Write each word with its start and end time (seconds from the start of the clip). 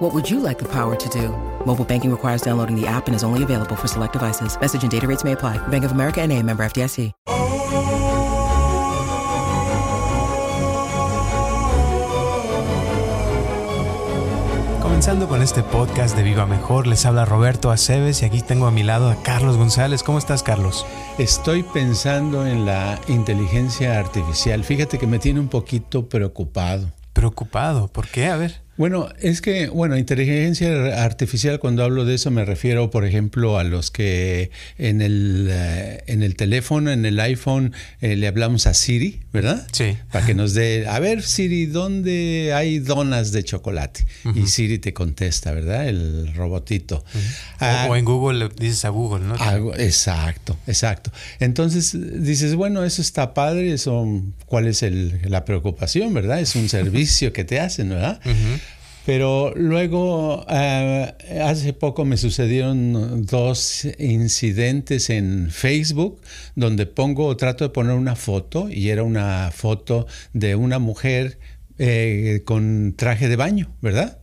What 0.00 0.14
would 0.14 0.30
you 0.30 0.40
like 0.40 0.58
the 0.58 0.68
power 0.68 0.96
to 0.96 1.08
do? 1.10 1.28
Mobile 1.66 1.84
banking 1.84 2.10
requires 2.10 2.40
downloading 2.40 2.74
the 2.74 2.86
app 2.86 3.06
and 3.06 3.14
is 3.14 3.22
only 3.22 3.42
available 3.42 3.76
for 3.76 3.86
select 3.86 4.14
devices. 4.14 4.58
Message 4.58 4.82
and 4.82 4.90
data 4.90 5.06
rates 5.06 5.24
may 5.24 5.32
apply. 5.32 5.58
Bank 5.68 5.84
of 5.84 5.92
America 5.92 6.22
and 6.22 6.32
a 6.32 6.42
member 6.42 6.64
FDIC. 6.64 7.12
Comenzando 14.80 15.28
con 15.28 15.42
este 15.42 15.62
podcast 15.62 16.16
de 16.16 16.22
Viva 16.22 16.46
Mejor, 16.46 16.86
les 16.86 17.04
habla 17.04 17.26
Roberto 17.26 17.70
Aceves 17.70 18.22
y 18.22 18.24
aquí 18.24 18.40
tengo 18.40 18.66
a 18.66 18.70
mi 18.70 18.82
lado 18.82 19.10
a 19.10 19.16
Carlos 19.22 19.58
González. 19.58 20.02
¿Cómo 20.02 20.16
estás, 20.16 20.42
Carlos? 20.42 20.86
Estoy 21.18 21.62
pensando 21.62 22.46
en 22.46 22.64
la 22.64 22.98
inteligencia 23.06 23.98
artificial. 23.98 24.64
Fíjate 24.64 24.98
que 24.98 25.06
me 25.06 25.18
tiene 25.18 25.40
un 25.40 25.48
poquito 25.48 26.08
preocupado. 26.08 26.90
Preocupado, 27.12 27.88
¿por 27.88 28.08
qué? 28.08 28.28
A 28.28 28.36
ver. 28.36 28.62
Bueno, 28.76 29.10
es 29.20 29.42
que, 29.42 29.68
bueno, 29.68 29.98
inteligencia 29.98 31.04
artificial, 31.04 31.58
cuando 31.58 31.84
hablo 31.84 32.06
de 32.06 32.14
eso 32.14 32.30
me 32.30 32.46
refiero, 32.46 32.90
por 32.90 33.04
ejemplo, 33.04 33.58
a 33.58 33.64
los 33.64 33.90
que 33.90 34.50
en 34.78 35.02
el, 35.02 35.48
eh, 35.50 36.02
en 36.06 36.22
el 36.22 36.34
teléfono, 36.34 36.90
en 36.90 37.04
el 37.04 37.20
iPhone, 37.20 37.74
eh, 38.00 38.16
le 38.16 38.26
hablamos 38.26 38.66
a 38.66 38.72
Siri, 38.72 39.20
¿verdad? 39.34 39.66
Sí. 39.72 39.98
Para 40.10 40.24
que 40.24 40.34
nos 40.34 40.54
dé, 40.54 40.86
a 40.88 40.98
ver, 40.98 41.22
Siri, 41.22 41.66
¿dónde 41.66 42.52
hay 42.54 42.78
donas 42.78 43.32
de 43.32 43.44
chocolate? 43.44 44.06
Y 44.34 44.46
Siri 44.46 44.78
te 44.78 44.94
contesta, 44.94 45.52
¿verdad? 45.52 45.86
El 45.86 46.32
robotito. 46.34 47.04
Ah, 47.58 47.86
o, 47.90 47.96
en 47.96 48.04
Google 48.06 48.38
le 48.38 48.48
dices 48.48 48.86
a 48.86 48.88
Google, 48.88 49.26
¿no? 49.26 49.34
exacto, 49.74 50.56
exacto. 50.66 51.12
Entonces 51.38 51.94
dices, 52.24 52.54
bueno, 52.54 52.82
eso 52.84 53.02
está 53.02 53.34
padre, 53.34 53.74
eso, 53.74 54.06
¿cuál 54.46 54.66
es 54.66 54.82
el, 54.82 55.20
la 55.24 55.44
preocupación, 55.44 56.14
verdad? 56.14 56.40
Es 56.40 56.56
un 56.56 56.68
servicio 56.70 57.34
que 57.34 57.44
te 57.44 57.60
hacen, 57.60 57.90
¿verdad? 57.90 58.20
Pero 59.10 59.52
luego, 59.56 60.46
eh, 60.48 61.12
hace 61.42 61.72
poco 61.72 62.04
me 62.04 62.16
sucedieron 62.16 63.26
dos 63.26 63.84
incidentes 63.98 65.10
en 65.10 65.50
Facebook 65.50 66.20
donde 66.54 66.86
pongo, 66.86 67.36
trato 67.36 67.64
de 67.64 67.70
poner 67.70 67.96
una 67.96 68.14
foto 68.14 68.68
y 68.70 68.90
era 68.90 69.02
una 69.02 69.50
foto 69.52 70.06
de 70.32 70.54
una 70.54 70.78
mujer 70.78 71.40
eh, 71.78 72.42
con 72.44 72.94
traje 72.96 73.28
de 73.28 73.34
baño, 73.34 73.74
¿verdad? 73.82 74.20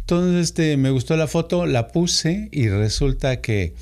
Entonces 0.00 0.46
este, 0.46 0.76
me 0.76 0.90
gustó 0.90 1.16
la 1.16 1.28
foto, 1.28 1.64
la 1.64 1.86
puse 1.86 2.48
y 2.50 2.68
resulta 2.68 3.40
que 3.40 3.74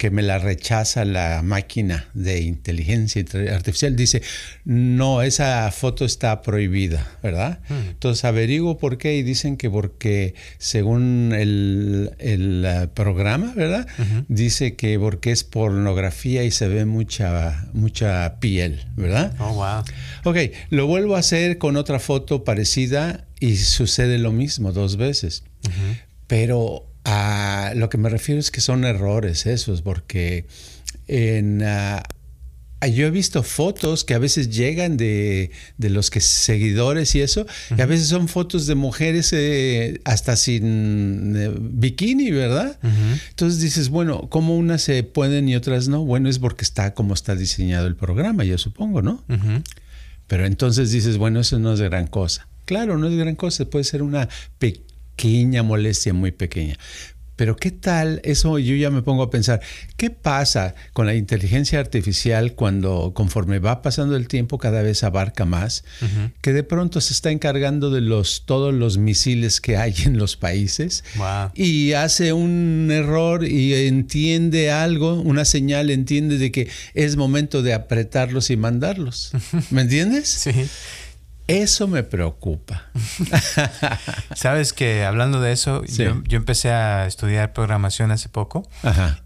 que 0.00 0.10
me 0.10 0.22
la 0.22 0.38
rechaza 0.38 1.04
la 1.04 1.42
máquina 1.42 2.08
de 2.14 2.40
inteligencia 2.40 3.22
artificial. 3.52 3.96
Dice, 3.96 4.22
no, 4.64 5.20
esa 5.20 5.70
foto 5.72 6.06
está 6.06 6.40
prohibida, 6.40 7.06
¿verdad? 7.22 7.60
Hmm. 7.68 7.90
Entonces 7.90 8.24
averiguo 8.24 8.78
por 8.78 8.96
qué 8.96 9.18
y 9.18 9.22
dicen 9.22 9.58
que 9.58 9.68
porque 9.68 10.34
según 10.56 11.34
el, 11.36 12.12
eh, 12.18 12.88
programa, 12.94 13.52
¿verdad? 13.54 13.86
Dice 14.28 14.74
que 14.74 14.98
porque 14.98 15.32
es 15.32 15.44
pornografía 15.44 16.44
y 16.44 16.50
se 16.50 16.66
ve 16.66 16.86
mucha, 16.86 17.68
mucha 17.74 18.40
piel, 18.40 18.86
¿verdad? 18.96 19.34
Oh, 19.38 19.52
wow. 19.52 19.84
Ok, 20.24 20.38
lo 20.70 20.86
vuelvo 20.86 21.16
a 21.16 21.18
hacer 21.18 21.58
con 21.58 21.76
otra 21.76 21.98
foto 21.98 22.42
parecida 22.42 23.26
y 23.38 23.56
sucede 23.56 24.16
lo 24.16 24.32
mismo 24.32 24.72
dos 24.72 24.96
veces. 24.96 25.44
Pero 26.26 26.89
a 27.12 27.74
lo 27.74 27.88
que 27.88 27.98
me 27.98 28.08
refiero 28.08 28.38
es 28.38 28.52
que 28.52 28.60
son 28.60 28.84
errores 28.84 29.44
esos, 29.46 29.82
porque 29.82 30.46
en, 31.08 31.60
ah, 31.64 32.04
yo 32.86 33.04
he 33.04 33.10
visto 33.10 33.42
fotos 33.42 34.04
que 34.04 34.14
a 34.14 34.20
veces 34.20 34.48
llegan 34.48 34.96
de, 34.96 35.50
los 35.78 36.08
que 36.10 36.20
seguidores 36.20 37.16
y 37.16 37.20
eso, 37.20 37.46
y 37.76 37.80
a 37.80 37.86
veces 37.86 38.06
son 38.06 38.28
fotos 38.28 38.68
de 38.68 38.76
mujeres 38.76 39.32
eh, 39.32 40.00
hasta 40.04 40.36
sin 40.36 41.34
eh, 41.36 41.52
bikini, 41.58 42.30
¿verdad? 42.30 42.78
Entonces 43.30 43.60
dices, 43.60 43.88
bueno, 43.88 44.28
¿cómo 44.28 44.56
unas 44.56 44.82
se 44.82 45.02
pueden 45.02 45.48
y 45.48 45.56
otras 45.56 45.88
no? 45.88 46.04
Bueno, 46.04 46.28
es 46.28 46.38
porque 46.38 46.62
está 46.62 46.94
como 46.94 47.14
está 47.14 47.34
diseñado 47.34 47.88
el 47.88 47.96
programa, 47.96 48.44
yo 48.44 48.56
supongo, 48.56 49.02
¿no? 49.02 49.24
Pero 50.28 50.46
entonces 50.46 50.92
dices, 50.92 51.16
bueno, 51.16 51.40
eso 51.40 51.58
no 51.58 51.72
es 51.72 51.80
gran 51.80 52.06
cosa. 52.06 52.46
Claro, 52.66 52.98
no 52.98 53.08
es 53.08 53.16
gran 53.16 53.34
cosa, 53.34 53.64
puede 53.64 53.82
ser 53.82 54.04
una 54.04 54.28
pequeña 54.60 54.89
pequeña 55.20 55.62
molestia, 55.62 56.14
muy 56.14 56.32
pequeña. 56.32 56.78
Pero 57.36 57.56
¿qué 57.56 57.70
tal? 57.70 58.20
Eso 58.24 58.58
yo 58.58 58.74
ya 58.74 58.90
me 58.90 59.00
pongo 59.00 59.22
a 59.22 59.30
pensar, 59.30 59.60
¿qué 59.96 60.10
pasa 60.10 60.74
con 60.92 61.06
la 61.06 61.14
inteligencia 61.14 61.78
artificial 61.78 62.54
cuando 62.54 63.12
conforme 63.14 63.58
va 63.58 63.80
pasando 63.80 64.14
el 64.16 64.28
tiempo 64.28 64.58
cada 64.58 64.82
vez 64.82 65.04
abarca 65.04 65.46
más, 65.46 65.84
que 66.42 66.52
de 66.52 66.62
pronto 66.62 67.00
se 67.00 67.14
está 67.14 67.30
encargando 67.30 67.90
de 67.90 68.02
los 68.02 68.44
todos 68.44 68.74
los 68.74 68.98
misiles 68.98 69.62
que 69.62 69.78
hay 69.78 69.94
en 70.04 70.18
los 70.18 70.36
países 70.36 71.02
y 71.54 71.94
hace 71.94 72.34
un 72.34 72.90
error 72.90 73.46
y 73.46 73.86
entiende 73.86 74.70
algo, 74.70 75.14
una 75.20 75.46
señal 75.46 75.88
entiende 75.88 76.36
de 76.36 76.52
que 76.52 76.68
es 76.92 77.16
momento 77.16 77.62
de 77.62 77.72
apretarlos 77.72 78.50
y 78.50 78.58
mandarlos. 78.58 79.32
¿Me 79.70 79.80
entiendes? 79.80 80.28
Sí. 80.28 80.50
Eso 81.50 81.88
me 81.88 82.02
preocupa. 82.02 82.84
Sabes 84.34 84.72
que 84.72 85.04
hablando 85.04 85.40
de 85.40 85.52
eso, 85.52 85.84
yo, 85.84 86.22
empecé 86.30 86.70
a 86.70 87.06
estudiar 87.06 87.52
programación 87.52 88.12
hace 88.12 88.28
poco 88.28 88.68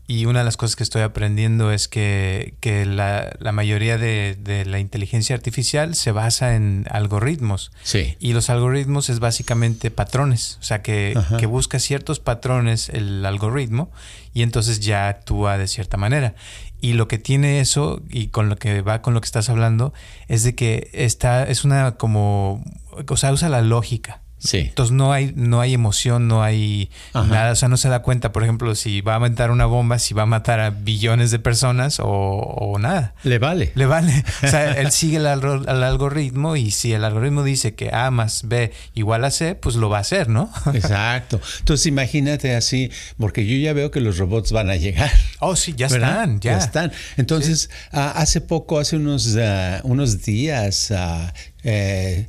y 0.06 0.26
una 0.26 0.40
de 0.40 0.44
las 0.44 0.56
cosas 0.56 0.76
que 0.76 0.82
estoy 0.82 1.02
aprendiendo 1.02 1.70
es 1.70 1.88
que, 1.88 2.54
la, 2.86 3.52
mayoría 3.52 3.98
de, 3.98 4.64
la 4.66 4.78
inteligencia 4.78 5.36
artificial 5.36 5.94
se 5.94 6.12
basa 6.12 6.54
en 6.54 6.86
algoritmos. 6.90 7.72
Sí. 7.82 8.16
Y 8.20 8.32
los 8.32 8.48
algoritmos 8.48 9.10
es 9.10 9.20
básicamente 9.20 9.90
patrones, 9.90 10.58
o 10.60 10.64
sea 10.64 10.82
que, 10.82 11.18
que 11.38 11.46
busca 11.46 11.78
ciertos 11.78 12.20
patrones 12.20 12.88
el 12.88 13.24
algoritmo 13.26 13.90
y 14.32 14.42
entonces 14.42 14.80
ya 14.80 15.08
actúa 15.08 15.58
de 15.58 15.68
cierta 15.68 15.96
manera. 15.96 16.34
Y 16.84 16.92
lo 16.92 17.08
que 17.08 17.16
tiene 17.16 17.60
eso, 17.60 18.02
y 18.10 18.26
con 18.26 18.50
lo 18.50 18.56
que 18.56 18.82
va 18.82 19.00
con 19.00 19.14
lo 19.14 19.22
que 19.22 19.24
estás 19.24 19.48
hablando, 19.48 19.94
es 20.28 20.42
de 20.42 20.54
que 20.54 20.90
está, 20.92 21.44
es 21.44 21.64
una 21.64 21.96
como, 21.96 22.62
o 23.08 23.16
sea, 23.16 23.32
usa 23.32 23.48
la 23.48 23.62
lógica. 23.62 24.20
Sí. 24.44 24.58
Entonces 24.58 24.92
no 24.92 25.10
hay, 25.12 25.32
no 25.34 25.62
hay 25.62 25.72
emoción, 25.72 26.28
no 26.28 26.42
hay 26.42 26.90
nada. 27.14 27.52
O 27.52 27.56
sea, 27.56 27.68
no 27.68 27.78
se 27.78 27.88
da 27.88 28.02
cuenta, 28.02 28.30
por 28.30 28.42
ejemplo, 28.42 28.74
si 28.74 29.00
va 29.00 29.14
a 29.14 29.16
aventar 29.16 29.50
una 29.50 29.64
bomba, 29.64 29.98
si 29.98 30.12
va 30.12 30.24
a 30.24 30.26
matar 30.26 30.60
a 30.60 30.68
billones 30.68 31.30
de 31.30 31.38
personas 31.38 31.98
o, 32.02 32.76
nada. 32.78 33.14
Le 33.22 33.38
vale. 33.38 33.72
Le 33.74 33.86
vale. 33.86 34.24
O 34.44 34.46
sea, 34.46 34.72
él 34.72 34.90
sigue 34.90 35.16
el, 35.16 35.26
algoritmo 35.26 36.56
y 36.56 36.70
si 36.70 36.92
el 36.92 37.04
algoritmo 37.04 37.42
dice 37.42 37.74
que 37.74 37.90
A 37.94 38.10
más 38.10 38.46
B 38.46 38.72
igual 38.92 39.24
a 39.24 39.30
C, 39.30 39.54
pues 39.54 39.76
lo 39.76 39.88
va 39.88 39.98
a 39.98 40.00
hacer, 40.00 40.28
¿no? 40.28 40.50
Exacto. 40.74 41.40
Entonces 41.60 41.86
imagínate 41.86 42.54
así, 42.54 42.90
porque 43.18 43.46
yo 43.46 43.56
ya 43.56 43.72
veo 43.72 43.90
que 43.90 44.00
los 44.00 44.18
robots 44.18 44.52
van 44.52 44.68
a 44.68 44.76
llegar. 44.76 45.10
Oh, 45.40 45.56
sí, 45.56 45.74
ya 45.74 45.86
están, 45.86 46.40
ya. 46.40 46.58
están. 46.58 46.92
Entonces, 47.16 47.70
hace 47.92 48.42
poco, 48.42 48.78
hace 48.78 48.96
unos, 48.96 49.36
ah, 49.40 49.80
unos 49.84 50.22
días, 50.22 50.90
uh, 50.90 51.30
eh, 51.62 52.28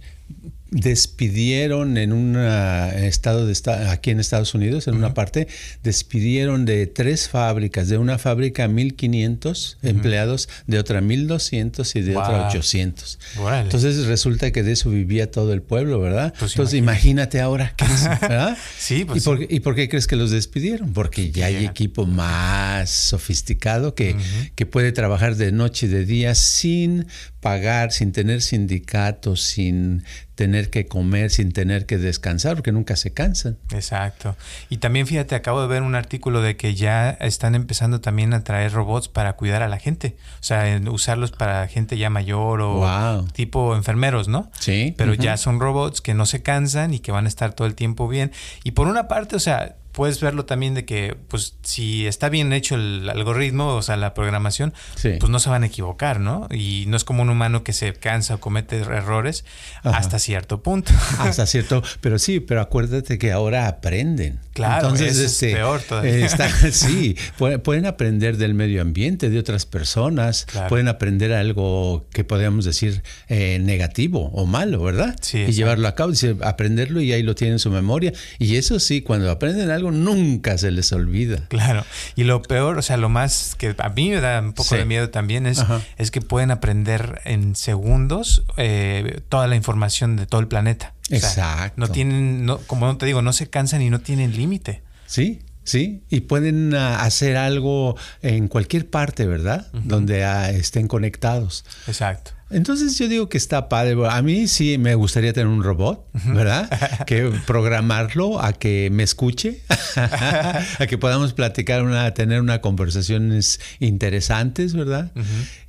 despidieron 0.76 1.98
en 1.98 2.12
un 2.12 2.36
estado 2.36 3.48
de 3.48 3.56
aquí 3.90 4.12
en 4.12 4.20
Estados 4.20 4.54
Unidos, 4.54 4.88
en 4.88 4.96
una 4.96 5.14
parte, 5.14 5.48
despidieron 5.84 6.66
de 6.66 6.86
tres 6.86 7.30
fábricas, 7.30 7.88
de 7.88 7.98
una 7.98 8.18
fábrica 8.18 8.68
1500 8.68 9.78
empleados, 9.84 10.50
de 10.68 10.78
otra 10.78 11.00
1200 11.00 11.96
y 11.96 12.02
de 12.02 12.18
otra 12.18 12.50
800. 12.50 13.20
Entonces 13.64 14.06
resulta 14.06 14.52
que 14.52 14.64
de 14.64 14.74
eso 14.74 14.90
vivía 14.90 15.32
todo 15.32 15.54
el 15.54 15.62
pueblo, 15.62 16.02
¿verdad? 16.02 16.34
Pues 16.38 16.52
Entonces 16.52 16.78
imagínate, 16.78 17.40
ahora, 17.40 17.74
¿qué 17.78 17.86
¿verdad? 18.22 18.58
sí, 18.78 19.06
pues 19.06 19.22
¿Y, 19.22 19.26
por, 19.26 19.42
¿Y, 19.50 19.60
por, 19.62 19.76
qué 19.76 19.88
crees 19.88 20.08
que 20.08 20.18
los 20.18 20.32
despidieron? 20.32 20.92
Porque 20.92 21.32
ya 21.32 21.46
hay 21.46 21.66
equipo 21.66 22.06
más 22.06 22.90
sofisticado 22.90 23.96
que, 23.96 24.18
que 24.56 24.66
puede 24.66 24.92
trabajar 24.92 25.38
de 25.38 25.54
noche 25.54 25.86
y 25.86 25.90
de 25.90 26.06
día 26.06 26.36
sin 26.36 27.08
pagar, 27.46 27.92
sin 27.92 28.12
tener 28.12 28.42
sindicatos, 28.42 29.40
sin 29.40 30.04
tener 30.34 30.72
que 30.72 30.88
comer, 30.88 31.30
sin 31.30 31.52
tener 31.52 31.86
que 31.86 32.00
descansar, 32.00 32.56
porque 32.56 32.72
nunca 32.72 32.96
se 32.96 33.14
cansan. 33.14 33.60
Exacto. 33.72 34.36
Y 34.68 34.78
también 34.78 35.06
fíjate, 35.06 35.36
acabo 35.36 35.62
de 35.62 35.68
ver 35.68 35.84
un 35.84 35.94
artículo 35.94 36.42
de 36.42 36.58
que 36.58 36.74
ya 36.74 37.12
están 37.12 37.54
empezando 37.54 38.02
también 38.02 38.34
a 38.34 38.44
traer 38.44 38.72
robots 38.72 39.10
para 39.10 39.34
cuidar 39.34 39.62
a 39.62 39.68
la 39.68 39.78
gente. 39.78 40.18
O 40.40 40.44
sea, 40.44 40.82
usarlos 40.90 41.30
para 41.30 41.68
gente 41.68 42.00
ya 42.00 42.10
mayor 42.10 42.62
o 42.62 43.24
tipo 43.34 43.76
enfermeros, 43.76 44.28
¿no? 44.28 44.50
Sí. 44.60 44.96
Pero 44.98 45.14
ya 45.14 45.38
son 45.38 45.60
robots 45.60 46.02
que 46.02 46.16
no 46.16 46.26
se 46.26 46.42
cansan 46.42 46.96
y 46.96 47.00
que 47.00 47.12
van 47.12 47.26
a 47.26 47.28
estar 47.28 47.54
todo 47.54 47.68
el 47.68 47.76
tiempo 47.76 48.08
bien. 48.08 48.32
Y 48.64 48.72
por 48.72 48.88
una 48.88 49.08
parte, 49.08 49.36
o 49.36 49.40
sea, 49.40 49.76
puedes 49.96 50.20
verlo 50.20 50.46
también 50.46 50.74
de 50.74 50.86
que, 50.86 51.16
pues, 51.30 51.56
si 51.64 52.06
está 52.06 52.28
bien 52.28 52.52
hecho 52.52 52.76
el 52.76 53.10
algoritmo, 53.10 53.76
o 53.76 53.82
sea, 53.82 53.96
la 53.96 54.14
programación, 54.14 54.74
pues 55.02 55.30
no 55.30 55.40
se 55.40 55.50
van 55.50 55.64
a 55.64 55.68
equivocar, 55.68 56.20
¿no? 56.20 56.48
Y 56.52 56.84
no 56.88 56.98
es 56.98 57.06
como 57.06 57.22
un 57.22 57.30
humano 57.30 57.64
que 57.64 57.72
se 57.72 57.94
cansa 57.94 58.36
o 58.36 58.40
comete 58.40 58.78
errores 58.78 59.46
hasta 59.84 60.20
cierto 60.20 60.62
punto. 60.62 60.92
Hasta 61.20 61.46
cierto, 61.46 61.82
pero 62.02 62.20
sí, 62.20 62.42
pero 62.42 62.60
acuérdate 62.60 63.18
que 63.18 63.32
ahora 63.32 63.68
aprenden. 63.68 64.40
Claro, 64.54 64.88
Entonces, 64.88 65.18
es 65.18 65.32
este, 65.34 65.54
peor 65.54 65.82
todavía. 65.82 66.28
sí, 66.72 67.16
pueden 67.38 67.86
aprender 67.86 68.38
del 68.38 68.54
medio 68.54 68.82
ambiente, 68.82 69.30
de 69.30 69.40
otras 69.40 69.66
personas, 69.66 70.46
pueden 70.68 70.90
aprender 70.90 71.32
algo 71.34 72.06
que 72.12 72.24
podríamos 72.24 72.66
decir 72.66 73.02
eh, 73.30 73.60
negativo 73.62 74.30
o 74.34 74.46
malo, 74.46 74.84
¿verdad? 74.84 75.16
Sí. 75.22 75.40
Y 75.40 75.52
llevarlo 75.54 75.88
a 75.88 75.96
cabo, 75.96 76.12
aprenderlo 76.42 77.00
y 77.02 77.14
ahí 77.14 77.24
lo 77.24 77.34
tienen 77.34 77.54
en 77.54 77.60
su 77.60 77.70
memoria. 77.70 78.12
Y 78.40 78.58
eso 78.58 78.80
sí, 78.80 79.02
cuando 79.02 79.32
aprenden 79.32 79.72
algo, 79.72 79.85
nunca 79.92 80.58
se 80.58 80.72
les 80.72 80.92
olvida. 80.92 81.48
Claro. 81.48 81.84
Y 82.16 82.24
lo 82.24 82.42
peor, 82.42 82.78
o 82.78 82.82
sea, 82.82 82.98
lo 82.98 83.10
más 83.10 83.56
que 83.58 83.76
a 83.78 83.90
mí 83.90 84.10
me 84.10 84.22
da 84.22 84.40
un 84.42 84.54
poco 84.54 84.76
de 84.76 84.86
miedo 84.86 85.10
también 85.10 85.46
es, 85.46 85.64
es 85.98 86.12
que 86.12 86.22
pueden 86.22 86.52
aprender 86.52 87.22
en 87.26 87.56
segundos 87.56 88.44
eh, 88.58 89.22
toda 89.30 89.48
la 89.48 89.56
información 89.56 90.16
de 90.16 90.26
todo 90.26 90.42
el 90.42 90.48
planeta. 90.48 90.94
Exacto. 91.10 91.80
No 91.80 91.88
tienen, 91.90 92.46
no, 92.46 92.58
como 92.60 92.98
te 92.98 93.06
digo, 93.06 93.22
no 93.22 93.34
se 93.34 93.50
cansan 93.50 93.82
y 93.82 93.90
no 93.90 94.00
tienen 94.00 94.36
límite. 94.36 94.82
Sí, 95.06 95.42
Sí, 95.66 96.04
y 96.12 96.22
pueden 96.22 96.76
ah, 96.76 97.02
hacer 97.02 97.38
algo 97.38 97.98
en 98.22 98.48
cualquier 98.48 98.88
parte, 98.88 99.26
¿verdad? 99.26 99.68
Donde 99.74 100.24
ah, 100.24 100.52
estén 100.52 100.88
conectados. 100.88 101.66
Exacto. 101.88 102.35
Entonces 102.56 102.98
yo 102.98 103.10
digo 103.10 103.28
que 103.28 103.38
está 103.38 103.68
padre. 103.68 103.98
A 104.10 104.22
mí 104.22 104.48
sí 104.48 104.78
me 104.78 104.96
gustaría 104.96 105.34
tener 105.34 105.48
un 105.48 105.62
robot, 105.62 106.08
¿verdad? 106.28 106.70
que 107.06 107.30
programarlo 107.46 108.42
a 108.42 108.54
que 108.54 108.88
me 108.94 109.04
escuche, 109.04 109.60
a 109.98 110.88
que 110.88 110.98
podamos 110.98 111.34
platicar, 111.34 111.84
una, 111.84 112.14
tener 112.14 112.40
una 112.40 112.62
conversaciones 112.62 113.60
interesantes, 113.80 114.74
¿verdad? 114.74 115.12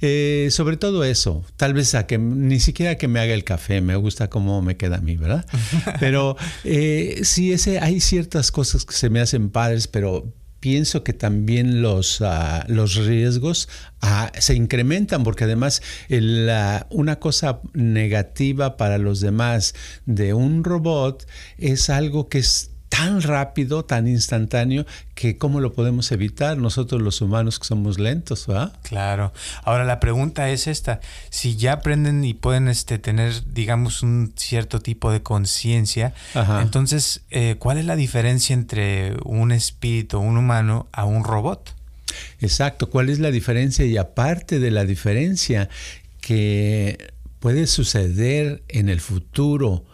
Eh, 0.00 0.46
sobre 0.52 0.76
todo 0.76 1.02
eso. 1.02 1.44
Tal 1.56 1.74
vez 1.74 1.96
a 1.96 2.06
que 2.06 2.18
ni 2.18 2.60
siquiera 2.60 2.94
que 2.94 3.08
me 3.08 3.18
haga 3.18 3.34
el 3.34 3.42
café. 3.42 3.80
Me 3.80 3.96
gusta 3.96 4.30
cómo 4.30 4.62
me 4.62 4.76
queda 4.76 4.98
a 4.98 5.00
mí, 5.00 5.16
¿verdad? 5.16 5.44
Pero 5.98 6.36
eh, 6.62 7.18
sí, 7.24 7.52
ese, 7.52 7.80
hay 7.80 7.98
ciertas 7.98 8.52
cosas 8.52 8.84
que 8.84 8.94
se 8.94 9.10
me 9.10 9.18
hacen 9.18 9.50
padres, 9.50 9.88
pero 9.88 10.32
pienso 10.66 11.04
que 11.04 11.12
también 11.12 11.80
los, 11.80 12.20
ah, 12.22 12.64
los 12.66 12.96
riesgos 12.96 13.68
ah, 14.00 14.32
se 14.36 14.56
incrementan 14.56 15.22
porque 15.22 15.44
además 15.44 15.80
una 16.90 17.20
cosa 17.20 17.60
negativa 17.72 18.76
para 18.76 18.98
los 18.98 19.20
demás 19.20 19.76
de 20.06 20.34
un 20.34 20.64
robot 20.64 21.24
es 21.56 21.88
algo 21.88 22.28
que 22.28 22.38
es 22.38 22.72
tan 22.88 23.22
rápido, 23.22 23.84
tan 23.84 24.08
instantáneo, 24.08 24.86
que 25.14 25.38
cómo 25.38 25.60
lo 25.60 25.72
podemos 25.72 26.10
evitar 26.12 26.56
nosotros 26.58 27.02
los 27.02 27.20
humanos 27.20 27.58
que 27.58 27.66
somos 27.66 27.98
lentos, 27.98 28.46
¿verdad? 28.46 28.72
Claro. 28.82 29.32
Ahora 29.64 29.84
la 29.84 30.00
pregunta 30.00 30.48
es 30.50 30.66
esta, 30.66 31.00
si 31.30 31.56
ya 31.56 31.74
aprenden 31.74 32.24
y 32.24 32.34
pueden 32.34 32.68
este, 32.68 32.98
tener, 32.98 33.52
digamos, 33.52 34.02
un 34.02 34.32
cierto 34.36 34.80
tipo 34.80 35.10
de 35.10 35.22
conciencia, 35.22 36.14
entonces, 36.60 37.22
eh, 37.30 37.56
¿cuál 37.58 37.78
es 37.78 37.84
la 37.84 37.96
diferencia 37.96 38.54
entre 38.54 39.16
un 39.24 39.52
espíritu, 39.52 40.18
un 40.18 40.36
humano, 40.36 40.86
a 40.92 41.04
un 41.04 41.24
robot? 41.24 41.74
Exacto, 42.40 42.88
¿cuál 42.88 43.08
es 43.08 43.18
la 43.18 43.30
diferencia? 43.30 43.84
Y 43.84 43.96
aparte 43.96 44.58
de 44.58 44.70
la 44.70 44.84
diferencia 44.84 45.68
que 46.20 47.12
puede 47.40 47.66
suceder 47.66 48.62
en 48.68 48.88
el 48.88 49.00
futuro, 49.00 49.84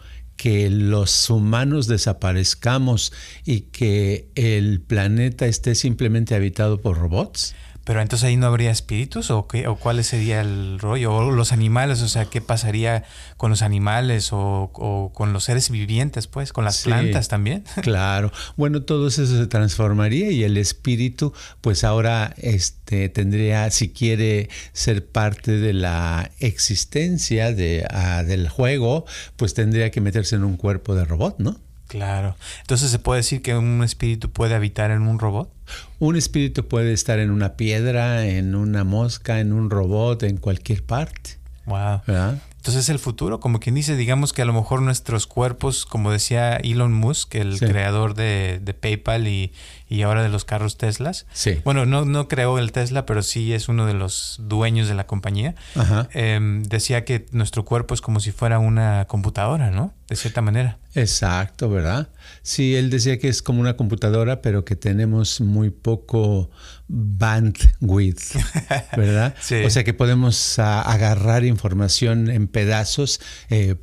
que 0.43 0.69
los 0.69 1.29
humanos 1.29 1.87
desaparezcamos 1.87 3.13
y 3.45 3.61
que 3.61 4.27
el 4.35 4.81
planeta 4.81 5.45
esté 5.45 5.73
simplemente 5.73 6.35
habitado 6.35 6.81
por 6.81 6.97
robots? 6.97 7.55
Pero 7.83 8.01
entonces 8.01 8.27
ahí 8.27 8.37
no 8.37 8.47
habría 8.47 8.71
espíritus 8.71 9.29
o, 9.29 9.47
qué, 9.47 9.67
o 9.67 9.75
cuál 9.75 10.03
sería 10.03 10.41
el 10.41 10.79
rollo, 10.79 11.13
o 11.13 11.31
los 11.31 11.51
animales, 11.51 12.01
o 12.01 12.07
sea, 12.07 12.25
¿qué 12.25 12.39
pasaría 12.41 13.03
con 13.37 13.49
los 13.49 13.61
animales 13.61 14.29
o, 14.31 15.11
con 15.13 15.33
los 15.33 15.43
seres 15.43 15.69
vivientes, 15.69 16.27
pues, 16.27 16.53
con 16.53 16.63
las 16.63 16.83
plantas 16.83 17.27
también? 17.27 17.63
Claro, 17.81 18.31
bueno, 18.55 18.83
todo 18.83 19.07
eso 19.07 19.25
se 19.25 19.47
transformaría 19.47 20.31
y 20.31 20.43
el 20.43 20.57
espíritu, 20.57 21.33
pues 21.61 21.83
ahora 21.83 22.33
este, 22.37 23.09
tendría, 23.09 23.69
si 23.71 23.89
quiere 23.89 24.49
ser 24.71 25.05
parte 25.05 25.51
de 25.51 25.73
la 25.73 26.31
existencia 26.39 27.53
de, 27.53 27.85
ah, 27.89 28.23
del 28.23 28.47
juego, 28.47 29.05
pues 29.35 29.53
tendría 29.53 29.91
que 29.91 30.01
meterse 30.01 30.35
en 30.35 30.43
un 30.43 30.57
cuerpo 30.57 30.95
de 30.95 31.05
robot, 31.05 31.39
¿no? 31.39 31.59
Claro. 31.93 32.35
Entonces 32.61 32.89
se 32.89 32.97
puede 32.97 33.19
decir 33.19 33.43
que 33.43 33.55
un 33.55 33.83
espíritu 33.83 34.31
puede 34.31 34.55
habitar 34.55 34.89
en 34.89 35.03
un 35.03 35.19
robot. 35.19 35.47
Un 35.99 36.15
espíritu 36.15 36.67
puede 36.67 36.91
estar 36.91 37.19
en 37.19 37.29
una 37.29 37.53
piedra, 37.53 38.25
en 38.25 38.55
una 38.55 38.83
mosca, 38.83 39.39
en 39.39 39.53
un 39.53 39.69
robot, 39.69 40.23
en 40.23 40.37
cualquier 40.37 40.81
parte. 40.83 41.37
Wow. 41.67 42.01
Entonces 42.57 42.89
el 42.89 42.97
futuro, 42.97 43.39
como 43.39 43.59
quien 43.59 43.75
dice, 43.75 43.95
digamos 43.95 44.33
que 44.33 44.41
a 44.41 44.45
lo 44.45 44.53
mejor 44.53 44.81
nuestros 44.81 45.27
cuerpos, 45.27 45.85
como 45.85 46.11
decía 46.11 46.55
Elon 46.55 46.93
Musk, 46.93 47.35
el 47.35 47.59
creador 47.59 48.15
de, 48.15 48.59
de 48.59 48.73
PayPal 48.73 49.27
y, 49.27 49.51
y 49.87 50.01
ahora 50.01 50.23
de 50.23 50.29
los 50.29 50.45
carros 50.45 50.77
Teslas. 50.77 51.25
Sí. 51.33 51.61
Bueno, 51.63 51.85
no, 51.85 52.05
no 52.05 52.27
creó 52.27 52.57
el 52.59 52.71
Tesla, 52.71 53.05
pero 53.05 53.21
sí 53.21 53.53
es 53.53 53.69
uno 53.69 53.85
de 53.85 53.93
los 53.93 54.37
dueños 54.39 54.87
de 54.87 54.95
la 54.95 55.05
compañía. 55.05 55.55
Em, 56.11 56.63
decía 56.63 57.05
que 57.05 57.25
nuestro 57.31 57.65
cuerpo 57.65 57.93
es 57.93 58.01
como 58.01 58.19
si 58.19 58.31
fuera 58.31 58.59
una 58.59 59.05
computadora, 59.05 59.71
¿no? 59.71 59.93
De 60.07 60.15
cierta 60.15 60.41
manera. 60.41 60.79
Exacto, 60.95 61.69
¿verdad? 61.69 62.09
Sí, 62.41 62.75
él 62.75 62.89
decía 62.89 63.19
que 63.19 63.27
es 63.27 63.41
como 63.41 63.61
una 63.61 63.75
computadora, 63.75 64.41
pero 64.41 64.65
que 64.65 64.75
tenemos 64.75 65.41
muy 65.41 65.69
poco 65.69 66.49
bandwidth, 66.87 68.35
¿verdad? 68.97 69.35
sí. 69.39 69.63
O 69.63 69.69
sea 69.69 69.83
que 69.83 69.93
podemos 69.93 70.59
agarrar 70.59 71.45
información 71.45 72.29
en 72.29 72.47
pedazos, 72.47 73.19
eh, 73.49 73.75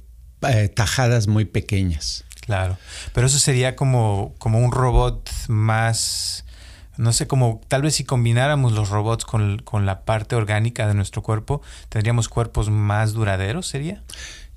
eh, 0.48 0.68
tajadas 0.68 1.26
muy 1.26 1.44
pequeñas. 1.44 2.24
Claro, 2.50 2.78
pero 3.14 3.28
eso 3.28 3.38
sería 3.38 3.76
como, 3.76 4.34
como 4.38 4.58
un 4.58 4.72
robot 4.72 5.30
más, 5.46 6.44
no 6.96 7.12
sé, 7.12 7.28
como 7.28 7.60
tal 7.68 7.82
vez 7.82 7.94
si 7.94 8.02
combináramos 8.02 8.72
los 8.72 8.88
robots 8.88 9.24
con, 9.24 9.60
con 9.60 9.86
la 9.86 10.00
parte 10.00 10.34
orgánica 10.34 10.88
de 10.88 10.94
nuestro 10.94 11.22
cuerpo, 11.22 11.62
tendríamos 11.90 12.28
cuerpos 12.28 12.68
más 12.68 13.12
duraderos, 13.12 13.68
¿sería? 13.68 14.02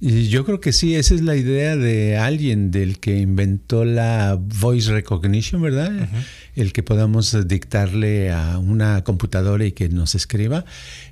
Y 0.06 0.28
yo 0.28 0.44
creo 0.44 0.60
que 0.60 0.74
sí, 0.74 0.96
esa 0.96 1.16
es 1.16 1.22
la 1.22 1.38
idea 1.38 1.78
de 1.78 2.18
alguien, 2.18 2.72
del 2.72 3.00
que 3.00 3.20
inventó 3.20 3.86
la 3.86 4.38
voice 4.38 4.92
recognition, 4.92 5.62
¿verdad? 5.62 6.10
El 6.58 6.74
que 6.74 6.84
podamos 6.84 7.48
dictarle 7.48 8.30
a 8.30 8.58
una 8.58 9.06
computadora 9.06 9.66
y 9.66 9.72
que 9.72 9.88
nos 9.88 10.14
escriba. 10.14 10.66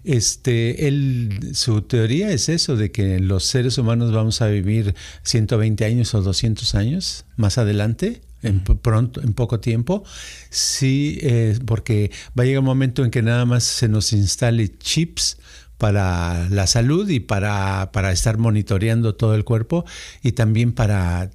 Este, 0.04 0.90
él, 0.90 1.52
su 1.54 1.84
teoría 1.84 2.32
es 2.32 2.50
eso, 2.50 2.76
de 2.76 2.92
que 2.92 3.22
los 3.22 3.45
seres 3.45 3.78
humanos 3.78 4.12
vamos 4.12 4.42
a 4.42 4.48
vivir 4.48 4.94
120 5.24 5.86
años 5.86 6.14
o 6.14 6.21
200 6.21 6.76
años 6.76 7.24
más 7.38 7.57
adelante. 7.57 8.19
En, 8.44 8.60
pronto, 8.60 9.21
en 9.21 9.33
poco 9.33 9.60
tiempo, 9.60 10.04
sí, 10.50 11.19
eh, 11.21 11.57
porque 11.66 12.12
va 12.38 12.42
a 12.42 12.45
llegar 12.48 12.60
un 12.60 12.66
momento 12.66 13.06
en 13.06 13.12
que 13.12 13.21
nada 13.21 13.45
más 13.45 13.64
se 13.64 13.88
nos 13.88 14.12
instale 14.14 14.76
chips 14.80 15.38
para 15.81 16.47
la 16.52 16.68
salud 16.68 17.09
y 17.09 17.19
para, 17.19 17.90
para 17.92 18.11
estar 18.11 18.38
monitoreando 18.38 19.16
todo 19.16 19.33
el 19.33 19.44
cuerpo 19.44 19.83
y 20.21 20.33
también 20.33 20.73
para 20.73 21.31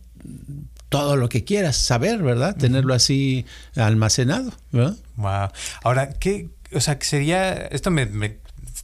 todo 0.88 1.16
lo 1.16 1.28
que 1.28 1.42
quieras 1.42 1.74
saber, 1.76 2.22
¿verdad? 2.22 2.56
Tenerlo 2.56 2.94
así 2.94 3.44
almacenado, 3.74 4.52
¿verdad? 4.70 4.94
Wow. 5.16 5.48
Ahora, 5.82 6.12
¿qué, 6.12 6.50
o 6.72 6.78
sea, 6.80 6.96
sería, 7.00 7.54
esto 7.54 7.90
me 7.90 8.38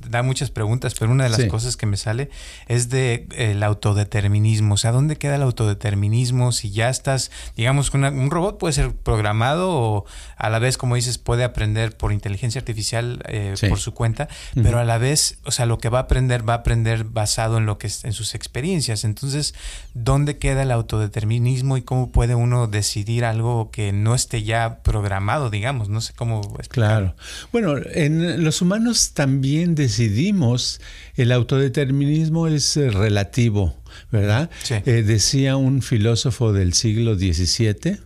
da 0.09 0.23
muchas 0.23 0.50
preguntas, 0.50 0.94
pero 0.99 1.11
una 1.11 1.25
de 1.25 1.30
las 1.30 1.44
cosas 1.47 1.76
que 1.76 1.87
me 1.87 1.97
sale 1.97 2.30
es 2.68 2.88
de 2.88 3.26
el 3.37 3.62
autodeterminismo. 3.62 4.75
O 4.75 4.76
sea, 4.76 4.92
¿dónde 4.92 5.16
queda 5.16 5.37
el 5.37 5.42
autodeterminismo? 5.42 6.52
Si 6.52 6.71
ya 6.71 6.88
estás, 6.88 7.30
digamos, 7.56 7.92
un 7.92 8.30
robot 8.30 8.59
puede 8.59 8.73
ser 8.73 8.92
programado 8.92 9.71
o 9.71 10.04
a 10.37 10.50
la 10.50 10.59
vez, 10.59 10.76
como 10.78 10.94
dices, 10.97 11.18
puede 11.18 11.44
aprender 11.44 11.97
por 11.97 12.12
inteligencia 12.12 12.61
artificial 12.61 13.23
eh, 13.28 13.54
por 13.68 13.78
su 13.78 13.94
cuenta, 13.94 14.28
pero 14.54 14.78
a 14.78 14.85
la 14.85 14.99
vez, 14.99 15.38
o 15.44 15.50
sea, 15.50 15.66
lo 15.66 15.78
que 15.78 15.88
va 15.88 15.99
a 15.99 16.02
aprender 16.02 16.49
va 16.49 16.54
a 16.54 16.56
aprender 16.59 17.04
basado 17.04 17.59
en 17.59 17.66
lo 17.66 17.78
que 17.78 17.87
es, 17.87 18.04
en 18.04 18.12
sus 18.12 18.35
experiencias. 18.35 19.04
Entonces, 19.04 19.54
¿dónde 19.94 20.38
queda 20.38 20.62
el 20.62 20.71
autodeterminismo 20.71 21.76
y 21.76 21.82
cómo 21.82 22.12
puede 22.12 22.35
uno 22.35 22.66
decidir 22.66 23.25
algo 23.25 23.71
que 23.71 23.92
no 23.92 24.14
esté 24.14 24.42
ya 24.42 24.80
programado, 24.82 25.50
digamos? 25.50 25.88
No 25.88 26.00
sé 26.00 26.12
cómo 26.14 26.42
Claro. 26.68 27.14
Bueno, 27.52 27.75
en 27.92 28.44
los 28.44 28.62
humanos 28.62 29.12
también 29.12 29.75
decidimos, 29.92 30.80
el 31.16 31.32
autodeterminismo 31.32 32.46
es 32.46 32.78
eh, 32.78 32.90
relativo, 32.90 33.76
¿verdad? 34.11 34.50
Eh, 34.70 35.02
decía 35.02 35.56
un 35.56 35.82
filósofo 35.82 36.54
del 36.54 36.72
siglo 36.72 37.14
XVII, 37.14 37.99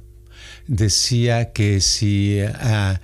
decía 0.67 1.53
que 1.53 1.81
si, 1.81 2.41
ah, 2.41 3.01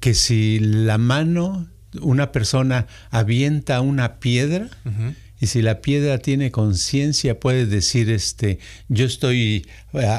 que 0.00 0.14
si 0.14 0.60
la 0.60 0.96
mano, 0.96 1.68
una 2.00 2.32
persona 2.32 2.86
avienta 3.10 3.80
una 3.82 4.18
piedra, 4.18 4.70
Y 5.38 5.48
si 5.48 5.60
la 5.60 5.82
piedra 5.82 6.16
tiene 6.16 6.50
conciencia, 6.50 7.38
puede 7.38 7.66
decir, 7.66 8.08
este, 8.08 8.58
yo 8.88 9.04
estoy 9.04 9.66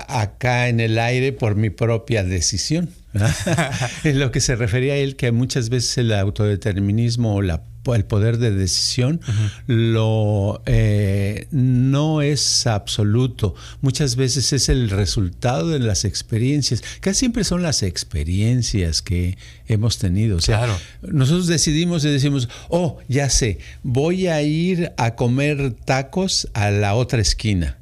acá 0.07 0.69
en 0.69 0.79
el 0.79 0.99
aire 0.99 1.33
por 1.33 1.55
mi 1.55 1.71
propia 1.71 2.23
decisión. 2.23 2.91
es 4.03 4.15
lo 4.15 4.31
que 4.31 4.41
se 4.41 4.55
refería 4.55 4.93
a 4.93 4.97
él, 4.97 5.15
que 5.15 5.31
muchas 5.31 5.69
veces 5.69 5.97
el 5.97 6.13
autodeterminismo 6.13 7.35
o 7.35 7.41
la 7.41 7.63
el 7.95 8.05
poder 8.05 8.37
de 8.37 8.51
decisión 8.51 9.21
lo 9.67 10.61
eh, 10.65 11.47
no 11.51 12.21
es 12.21 12.67
absoluto. 12.67 13.55
Muchas 13.81 14.15
veces 14.15 14.53
es 14.53 14.69
el 14.69 14.89
resultado 14.89 15.69
de 15.69 15.79
las 15.79 16.05
experiencias. 16.05 16.83
Casi 16.99 17.19
siempre 17.19 17.43
son 17.43 17.63
las 17.63 17.83
experiencias 17.83 19.01
que 19.01 19.37
hemos 19.67 19.97
tenido. 19.97 20.37
O 20.37 20.41
sea, 20.41 20.67
nosotros 21.01 21.47
decidimos 21.47 22.05
y 22.05 22.09
decimos, 22.09 22.47
oh, 22.69 22.99
ya 23.07 23.29
sé, 23.29 23.59
voy 23.83 24.27
a 24.27 24.41
ir 24.41 24.93
a 24.97 25.15
comer 25.15 25.73
tacos 25.85 26.47
a 26.53 26.71
la 26.71 26.95
otra 26.95 27.21
esquina. 27.21 27.77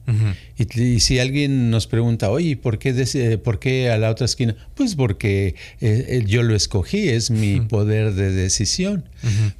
Y, 0.58 1.00
si 1.00 1.20
alguien 1.20 1.70
nos 1.70 1.88
pregunta, 1.88 2.30
oye, 2.30 2.58
¿por 2.58 2.78
qué, 2.78 3.40
¿por 3.44 3.60
qué 3.60 3.90
a 3.90 3.98
la 3.98 4.10
otra 4.10 4.26
esquina? 4.26 4.56
Pues 4.76 4.96
porque 4.96 5.56
eh, 5.82 6.24
yo 6.28 6.44
lo 6.44 6.56
escogí, 6.56 7.10
es 7.10 7.32
mi 7.32 7.62
poder 7.62 8.14
de 8.14 8.32
decisión. 8.32 9.06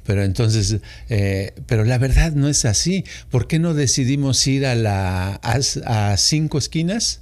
Pero 0.04 0.22
entonces, 0.22 0.78
eh, 1.08 1.52
pero 1.66 1.84
la 1.84 1.98
verdad 1.98 2.32
no 2.32 2.48
es 2.48 2.64
así. 2.64 3.04
¿Por 3.30 3.48
qué 3.48 3.58
no 3.58 3.74
decidimos 3.74 4.46
ir 4.46 4.66
a, 4.66 4.74
la, 4.74 5.40
a, 5.42 6.16
cinco 6.16 6.58
esquinas? 6.58 7.20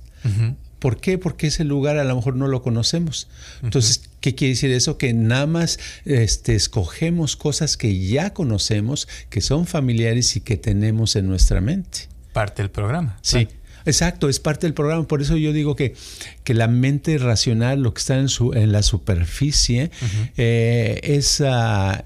¿Por 0.85 1.01
qué? 1.01 1.17
Porque 1.17 1.47
ese 1.47 1.65
lugar 1.65 1.97
a 1.97 2.05
lo 2.05 2.15
mejor 2.15 2.37
no 2.37 2.47
lo 2.47 2.61
conocemos. 2.61 3.29
Entonces, 3.63 4.03
¿qué 4.21 4.35
quiere 4.35 4.53
decir 4.53 4.71
eso? 4.71 4.99
Que 4.99 5.15
nada 5.15 5.47
más 5.47 5.79
este, 6.05 6.55
escogemos 6.55 7.37
cosas 7.37 7.79
que 7.79 8.07
ya 8.07 8.35
conocemos, 8.35 9.09
que 9.31 9.41
son 9.41 9.67
familiares 9.67 10.37
y 10.37 10.43
que 10.43 10.59
tenemos 10.59 11.17
en 11.17 11.27
nuestra 11.27 11.63
mente. 11.63 12.14
Parte 12.35 12.61
del 12.63 12.71
programa. 12.71 13.17
Sí. 13.23 13.49
Exacto, 13.87 14.29
es 14.29 14.41
parte 14.41 14.67
del 14.67 14.75
programa. 14.75 15.07
Por 15.07 15.23
eso 15.23 15.37
yo 15.37 15.53
digo 15.53 15.77
que, 15.77 15.95
que 16.43 16.53
la 16.53 16.69
mente 16.69 17.17
racional, 17.19 17.83
lo 17.83 17.95
que 17.95 18.01
está 18.01 18.19
en, 18.19 18.29
su, 18.29 18.53
en 18.53 18.73
la 18.73 18.83
superficie, 18.83 19.91
eh, 20.37 21.01
es, 21.03 21.41
ah, 21.41 22.03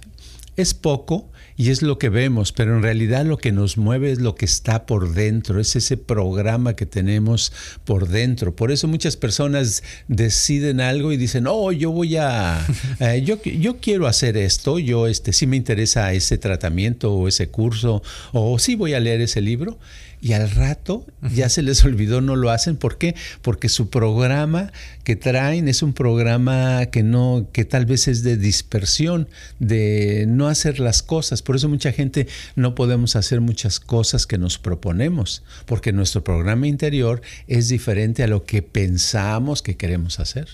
es 0.56 0.74
poco 0.74 1.30
y 1.56 1.70
es 1.70 1.82
lo 1.82 1.98
que 1.98 2.08
vemos, 2.08 2.52
pero 2.52 2.76
en 2.76 2.82
realidad 2.82 3.26
lo 3.26 3.36
que 3.36 3.50
nos 3.50 3.78
mueve 3.78 4.12
es 4.12 4.20
lo 4.20 4.36
que 4.36 4.44
está 4.44 4.86
por 4.86 5.12
dentro, 5.12 5.60
es 5.60 5.74
ese 5.74 5.96
programa 5.96 6.76
que 6.76 6.86
tenemos 6.86 7.52
por 7.84 8.06
dentro. 8.06 8.54
Por 8.54 8.70
eso 8.70 8.86
muchas 8.86 9.16
personas 9.16 9.82
deciden 10.06 10.80
algo 10.80 11.10
y 11.10 11.16
dicen, 11.16 11.46
oh, 11.48 11.72
yo 11.72 11.90
voy 11.90 12.16
a, 12.16 12.64
eh, 13.00 13.22
yo, 13.24 13.42
yo 13.42 13.78
quiero 13.78 14.06
hacer 14.06 14.36
esto, 14.36 14.78
yo 14.78 15.08
este, 15.08 15.32
sí 15.32 15.48
me 15.48 15.56
interesa 15.56 16.12
ese 16.12 16.38
tratamiento 16.38 17.12
o 17.12 17.26
ese 17.26 17.48
curso, 17.48 18.02
o 18.32 18.58
sí 18.60 18.76
voy 18.76 18.94
a 18.94 19.00
leer 19.00 19.20
ese 19.20 19.40
libro 19.40 19.78
y 20.20 20.32
al 20.32 20.50
rato 20.50 21.06
ya 21.34 21.48
se 21.48 21.62
les 21.62 21.84
olvidó, 21.84 22.20
no 22.20 22.36
lo 22.36 22.50
hacen. 22.50 22.76
¿Por 22.76 22.98
qué? 22.98 23.14
Porque 23.42 23.68
su 23.68 23.88
programa 23.88 24.72
que 25.04 25.16
traen 25.16 25.68
es 25.68 25.82
un 25.82 25.92
programa 25.92 26.86
que 26.86 27.02
no, 27.02 27.48
que 27.52 27.64
tal 27.64 27.86
vez 27.86 28.08
es 28.08 28.22
de 28.22 28.36
dispersión, 28.36 29.28
de 29.58 30.26
no 30.28 30.48
hacer 30.48 30.80
las 30.80 31.02
cosas. 31.02 31.42
Por 31.42 31.56
eso 31.56 31.68
mucha 31.68 31.92
gente 31.92 32.26
no 32.56 32.74
podemos 32.74 33.16
hacer 33.16 33.40
muchas 33.40 33.80
cosas 33.80 34.26
que 34.26 34.38
nos 34.38 34.58
proponemos, 34.58 35.42
porque 35.66 35.92
nuestro 35.92 36.24
programa 36.24 36.66
interior 36.66 37.22
es 37.46 37.68
diferente 37.68 38.22
a 38.22 38.28
lo 38.28 38.44
que 38.44 38.62
pensamos 38.62 39.62
que 39.62 39.76
queremos 39.76 40.20
hacer. 40.20 40.48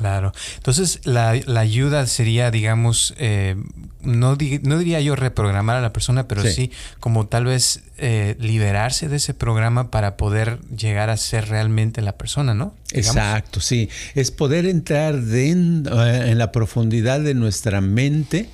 Claro. 0.00 0.32
Entonces, 0.56 1.00
la, 1.04 1.28
ayuda 1.60 2.06
sería, 2.06 2.50
digamos, 2.50 3.12
eh, 3.18 3.54
no, 4.00 4.38
no, 4.62 4.78
diría 4.78 4.98
yo 5.02 5.14
reprogramar 5.14 5.76
a 5.76 5.82
la 5.82 5.92
persona, 5.92 6.26
pero 6.26 6.42
sí, 6.42 6.70
como 7.00 7.26
tal 7.26 7.44
vez 7.44 7.82
eh, 7.98 8.34
liberarse 8.40 9.10
de 9.10 9.16
ese 9.16 9.34
programa 9.34 9.90
para 9.90 10.16
poder 10.16 10.58
llegar 10.74 11.10
a 11.10 11.18
ser 11.18 11.50
realmente 11.50 12.00
la 12.00 12.16
persona, 12.16 12.54
¿no? 12.54 12.74
Exacto, 12.92 13.60
sí. 13.60 13.90
Es 14.14 14.30
poder 14.30 14.64
entrar 14.64 15.16
eh, 15.16 15.50
en 15.50 16.38
la 16.38 16.50
profundidad 16.50 17.20
de 17.20 17.34
nuestra 17.34 17.82
mente 17.82 18.48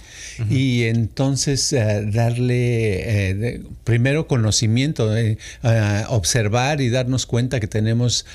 y 0.50 0.84
entonces 0.84 1.72
eh, 1.72 2.04
darle 2.12 3.54
eh, 3.54 3.60
primero 3.84 4.26
conocimiento, 4.26 5.16
eh, 5.16 5.38
observar 6.08 6.80
y 6.80 6.90
darnos 6.90 7.26
cuenta 7.26 7.60
que 7.60 7.66
tenemos 7.66 8.26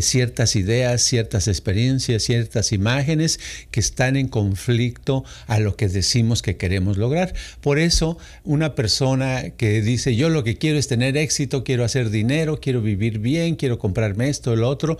ciertas 0.00 0.56
ideas, 0.56 1.02
ciertas 1.02 1.48
experiencias, 1.48 2.22
ciertas 2.22 2.72
imágenes 2.72 3.40
que 3.70 3.80
están 3.80 4.16
en 4.16 4.28
conflicto 4.28 5.24
a 5.46 5.58
lo 5.58 5.76
que 5.76 5.88
decimos 5.88 6.42
que 6.42 6.56
queremos 6.56 6.96
lograr. 6.96 7.34
Por 7.60 7.78
eso 7.78 8.18
una 8.44 8.74
persona 8.74 9.50
que 9.50 9.82
dice 9.82 10.16
yo 10.16 10.28
lo 10.28 10.44
que 10.44 10.56
quiero 10.56 10.78
es 10.78 10.88
tener 10.88 11.16
éxito, 11.16 11.64
quiero 11.64 11.84
hacer 11.84 12.10
dinero, 12.10 12.60
quiero 12.60 12.82
vivir 12.82 13.18
bien, 13.18 13.56
quiero 13.56 13.78
comprarme 13.78 14.28
esto, 14.28 14.54
lo 14.56 14.68
otro, 14.68 14.98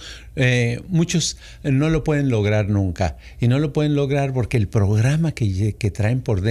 muchos 0.88 1.36
no 1.62 1.90
lo 1.90 2.04
pueden 2.04 2.28
lograr 2.28 2.68
nunca. 2.68 3.16
Y 3.40 3.48
no 3.48 3.58
lo 3.58 3.72
pueden 3.72 3.94
lograr 3.94 4.32
porque 4.32 4.56
el 4.56 4.68
programa 4.68 5.32
que, 5.32 5.74
que 5.74 5.90
traen 5.90 6.20
por 6.20 6.40
dentro 6.40 6.47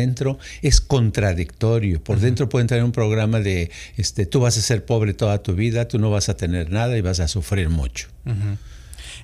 es 0.62 0.82
contradictorio. 0.82 2.04
Por 2.04 2.20
dentro 2.20 2.50
pueden 2.50 2.68
tener 2.68 2.84
un 2.84 2.92
programa 2.92 3.40
de, 3.40 3.72
este, 3.98 4.26
tú 4.26 4.40
vas 4.42 4.58
a 4.58 4.62
ser 4.62 4.86
pobre 4.86 5.14
toda 5.14 5.42
tu 5.44 5.56
vida, 5.56 5.88
tú 5.88 6.00
no 6.00 6.10
vas 6.10 6.30
a 6.30 6.38
tener 6.38 6.72
nada 6.72 6.98
y 6.98 7.02
vas 7.02 7.20
a 7.20 7.28
sufrir 7.28 7.70
mucho. 7.70 8.08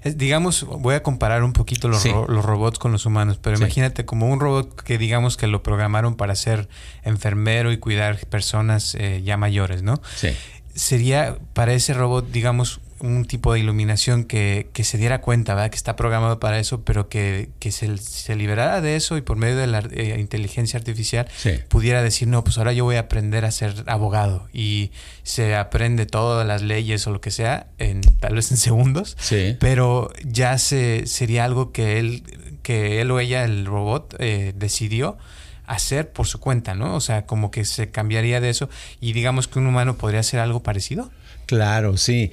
digamos, 0.03 0.63
voy 0.63 0.95
a 0.95 1.03
comparar 1.03 1.43
un 1.43 1.53
poquito 1.53 1.87
los, 1.87 2.03
robots 2.03 2.79
con 2.79 2.91
los 2.91 3.05
humanos, 3.05 3.39
pero 3.41 3.57
imagínate 3.57 4.05
como 4.05 4.29
un 4.29 4.39
robot 4.39 4.81
que 4.81 4.97
digamos 4.97 5.37
que 5.37 5.47
lo 5.47 5.63
programaron 5.63 6.15
para 6.15 6.35
ser 6.35 6.67
enfermero 7.03 7.71
y 7.71 7.77
cuidar 7.77 8.25
personas 8.27 8.95
eh, 8.95 9.21
ya 9.23 9.37
mayores, 9.37 9.83
¿no? 9.83 10.01
Sí. 10.15 10.29
Sería 10.75 11.37
para 11.53 11.73
ese 11.73 11.93
robot, 11.93 12.31
digamos, 12.31 12.81
un 13.03 13.25
tipo 13.25 13.51
de 13.51 13.59
iluminación 13.59 14.23
que, 14.23 14.69
que, 14.71 14.85
se 14.85 14.97
diera 14.97 15.19
cuenta, 15.19 15.53
¿verdad? 15.53 15.69
Que 15.69 15.75
está 15.75 15.97
programado 15.97 16.39
para 16.39 16.57
eso, 16.57 16.83
pero 16.85 17.09
que, 17.09 17.49
que 17.59 17.73
se, 17.73 17.97
se, 17.97 18.33
liberara 18.37 18.79
de 18.79 18.95
eso 18.95 19.17
y 19.17 19.21
por 19.21 19.35
medio 19.35 19.57
de 19.57 19.67
la 19.67 19.79
eh, 19.91 20.15
inteligencia 20.17 20.79
artificial 20.79 21.27
pudiera 21.67 22.01
decir, 22.01 22.29
no, 22.29 22.45
pues 22.45 22.57
ahora 22.57 22.71
yo 22.71 22.85
voy 22.85 22.95
a 22.95 23.01
aprender 23.01 23.43
a 23.43 23.51
ser 23.51 23.83
abogado 23.87 24.47
y 24.53 24.91
se 25.23 25.53
aprende 25.53 26.05
todas 26.05 26.47
las 26.47 26.61
leyes 26.61 27.05
o 27.05 27.11
lo 27.11 27.19
que 27.19 27.29
sea, 27.29 27.67
en, 27.77 27.99
tal 28.21 28.35
vez 28.35 28.51
en 28.51 28.57
segundos, 28.57 29.17
pero 29.59 30.09
ya 30.23 30.57
se, 30.57 31.05
sería 31.05 31.43
algo 31.43 31.73
que 31.73 31.99
él, 31.99 32.23
que 32.61 33.01
él 33.01 33.11
o 33.11 33.19
ella, 33.19 33.43
el 33.43 33.65
robot, 33.65 34.15
eh, 34.19 34.53
decidió 34.55 35.17
hacer 35.65 36.11
por 36.11 36.25
su 36.25 36.39
cuenta, 36.39 36.73
¿no? 36.73 36.95
O 36.95 37.01
sea, 37.01 37.25
como 37.25 37.51
que 37.51 37.65
se 37.65 37.91
cambiaría 37.91 38.39
de 38.39 38.49
eso 38.49 38.69
y 39.01 39.11
digamos 39.11 39.49
que 39.49 39.59
un 39.59 39.67
humano 39.67 39.97
podría 39.97 40.21
hacer 40.21 40.39
algo 40.39 40.63
parecido. 40.63 41.11
Claro, 41.45 41.97
sí. 41.97 42.31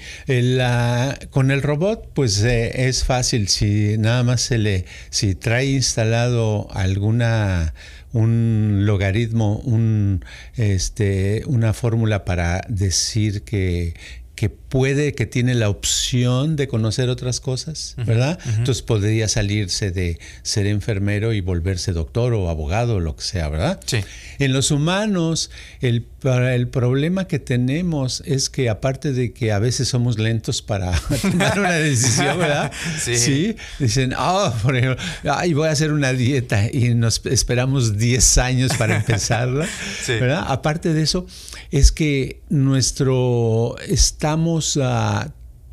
con 1.31 1.51
el 1.51 1.63
robot, 1.63 2.11
pues 2.15 2.43
eh, 2.43 2.89
es 2.89 3.05
fácil. 3.05 3.49
Si 3.49 3.97
nada 3.99 4.23
más 4.23 4.41
se 4.41 4.59
le, 4.59 4.85
si 5.11 5.35
trae 5.35 5.67
instalado 5.67 6.69
alguna 6.73 7.75
un 8.13 8.87
logaritmo, 8.87 9.59
un, 9.59 10.25
este, 10.57 11.43
una 11.47 11.73
fórmula 11.73 12.25
para 12.25 12.61
decir 12.69 13.43
que 13.43 13.95
que 14.41 14.49
puede, 14.49 15.13
que 15.13 15.27
tiene 15.27 15.55
la 15.55 15.69
opción 15.69 16.57
de 16.57 16.67
conocer 16.67 17.11
otras 17.11 17.41
cosas, 17.41 17.95
¿verdad? 18.07 18.39
Entonces 18.47 18.81
podría 18.81 19.29
salirse 19.29 19.91
de 19.91 20.19
ser 20.41 20.67
enfermero 20.67 21.35
y 21.35 21.43
volverse 21.43 21.93
doctor 21.93 22.33
o 22.33 22.49
abogado 22.49 22.95
o 22.95 23.01
lo 23.01 23.17
que 23.17 23.23
sea, 23.23 23.51
¿verdad? 23.51 23.81
Sí. 23.85 23.99
En 24.39 24.55
los 24.55 24.71
humanos, 24.71 25.51
el, 25.83 26.07
el 26.23 26.69
problema 26.69 27.27
que 27.27 27.39
tenemos 27.39 28.23
es 28.27 28.51
que 28.51 28.69
aparte 28.69 29.13
de 29.13 29.33
que 29.33 29.53
a 29.53 29.59
veces 29.59 29.89
somos 29.89 30.19
lentos 30.19 30.63
para 30.63 30.93
tomar 31.23 31.59
una 31.59 31.73
decisión, 31.73 32.39
¿verdad? 32.39 32.73
sí. 33.01 33.57
Dicen, 33.79 34.13
ah, 34.17 34.53
por 34.63 34.77
ejemplo, 34.77 35.03
ay, 35.31 35.55
voy 35.55 35.69
a 35.69 35.73
hacer 35.73 35.93
una 35.93 36.13
dieta 36.13 36.69
y 36.71 36.95
nos 36.95 37.25
esperamos 37.27 37.97
10 37.97 38.39
años 38.39 38.73
para 38.77 38.97
empezarla, 38.97 39.67
¿verdad? 40.09 40.45
Aparte 40.49 40.93
de 40.93 41.03
eso, 41.03 41.27
es 41.71 41.93
que 41.93 42.41
nuestro 42.49 43.77
estamos 43.87 44.77
uh, 44.77 45.31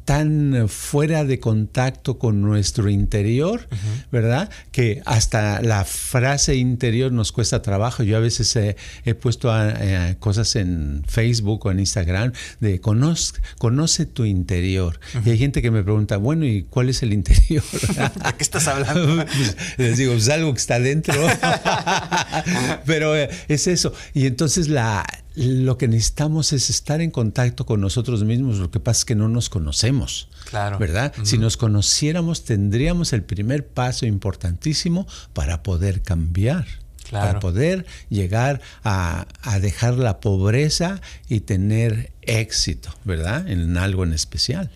tan 0.07 0.69
fuera 0.69 1.25
de 1.25 1.41
contacto 1.41 2.17
con 2.17 2.39
nuestro 2.39 2.89
interior, 2.89 3.67
¿verdad? 4.09 4.49
Que 4.71 5.01
hasta 5.05 5.61
la 5.61 5.83
frase 5.83 6.55
interior 6.55 7.11
nos 7.11 7.33
cuesta 7.33 7.61
trabajo. 7.61 8.03
Yo 8.03 8.15
a 8.15 8.21
veces 8.21 8.55
he, 8.55 9.15
puesto 9.15 9.51
a, 9.51 10.15
cosas 10.19 10.55
en 10.55 11.03
Facebook 11.05 11.65
o 11.65 11.71
en 11.71 11.81
Instagram 11.81 12.31
de 12.61 12.79
conoce, 12.79 14.05
tu 14.05 14.23
interior. 14.23 14.97
Y 15.25 15.31
hay 15.31 15.37
gente 15.37 15.61
que 15.61 15.71
me 15.71 15.83
pregunta, 15.83 16.15
bueno, 16.15 16.45
¿y 16.45 16.63
cuál 16.63 16.87
es 16.87 17.03
el 17.03 17.11
interior? 17.11 17.63
¿De 17.71 18.33
qué 18.37 18.43
estás 18.43 18.67
hablando? 18.69 19.25
Pues, 19.27 19.57
les 19.77 19.97
digo, 19.97 20.13
es 20.13 20.29
algo 20.29 20.53
que 20.53 20.59
está 20.59 20.79
dentro. 20.79 21.15
Pero 22.85 23.13
eh, 23.17 23.29
es 23.49 23.67
eso. 23.67 23.91
Y 24.13 24.25
entonces 24.25 24.69
la, 24.69 25.05
lo 25.37 25.77
que 25.77 25.87
necesitamos 25.87 26.51
es 26.51 26.71
estar 26.71 26.99
en 26.99 27.11
contacto 27.11 27.65
con 27.65 27.79
nosotros 27.79 28.23
mismos. 28.23 28.57
Lo 28.57 28.71
que 28.71 28.79
pasa 28.79 29.01
es 29.01 29.05
que 29.05 29.15
no 29.15 29.29
nos 29.29 29.49
conocemos. 29.49 30.29
Claro. 30.49 30.79
¿Verdad? 30.79 31.13
Si 31.23 31.37
nos 31.37 31.57
conociéramos, 31.57 32.43
tendríamos 32.43 33.13
el 33.13 33.23
primer 33.23 33.67
paso 33.67 34.07
importantísimo 34.07 35.05
para 35.33 35.61
poder 35.61 36.01
cambiar. 36.01 36.65
para 37.11 37.39
poder 37.39 37.85
llegar 38.09 38.59
a, 38.83 39.27
a 39.41 39.59
dejar 39.59 39.93
la 39.93 40.19
pobreza 40.19 40.99
y 41.29 41.39
tener 41.41 42.11
éxito, 42.27 42.93
¿verdad? 43.05 43.47
En 43.49 43.77
algo 43.77 44.03
en 44.03 44.13
especial. 44.13 44.69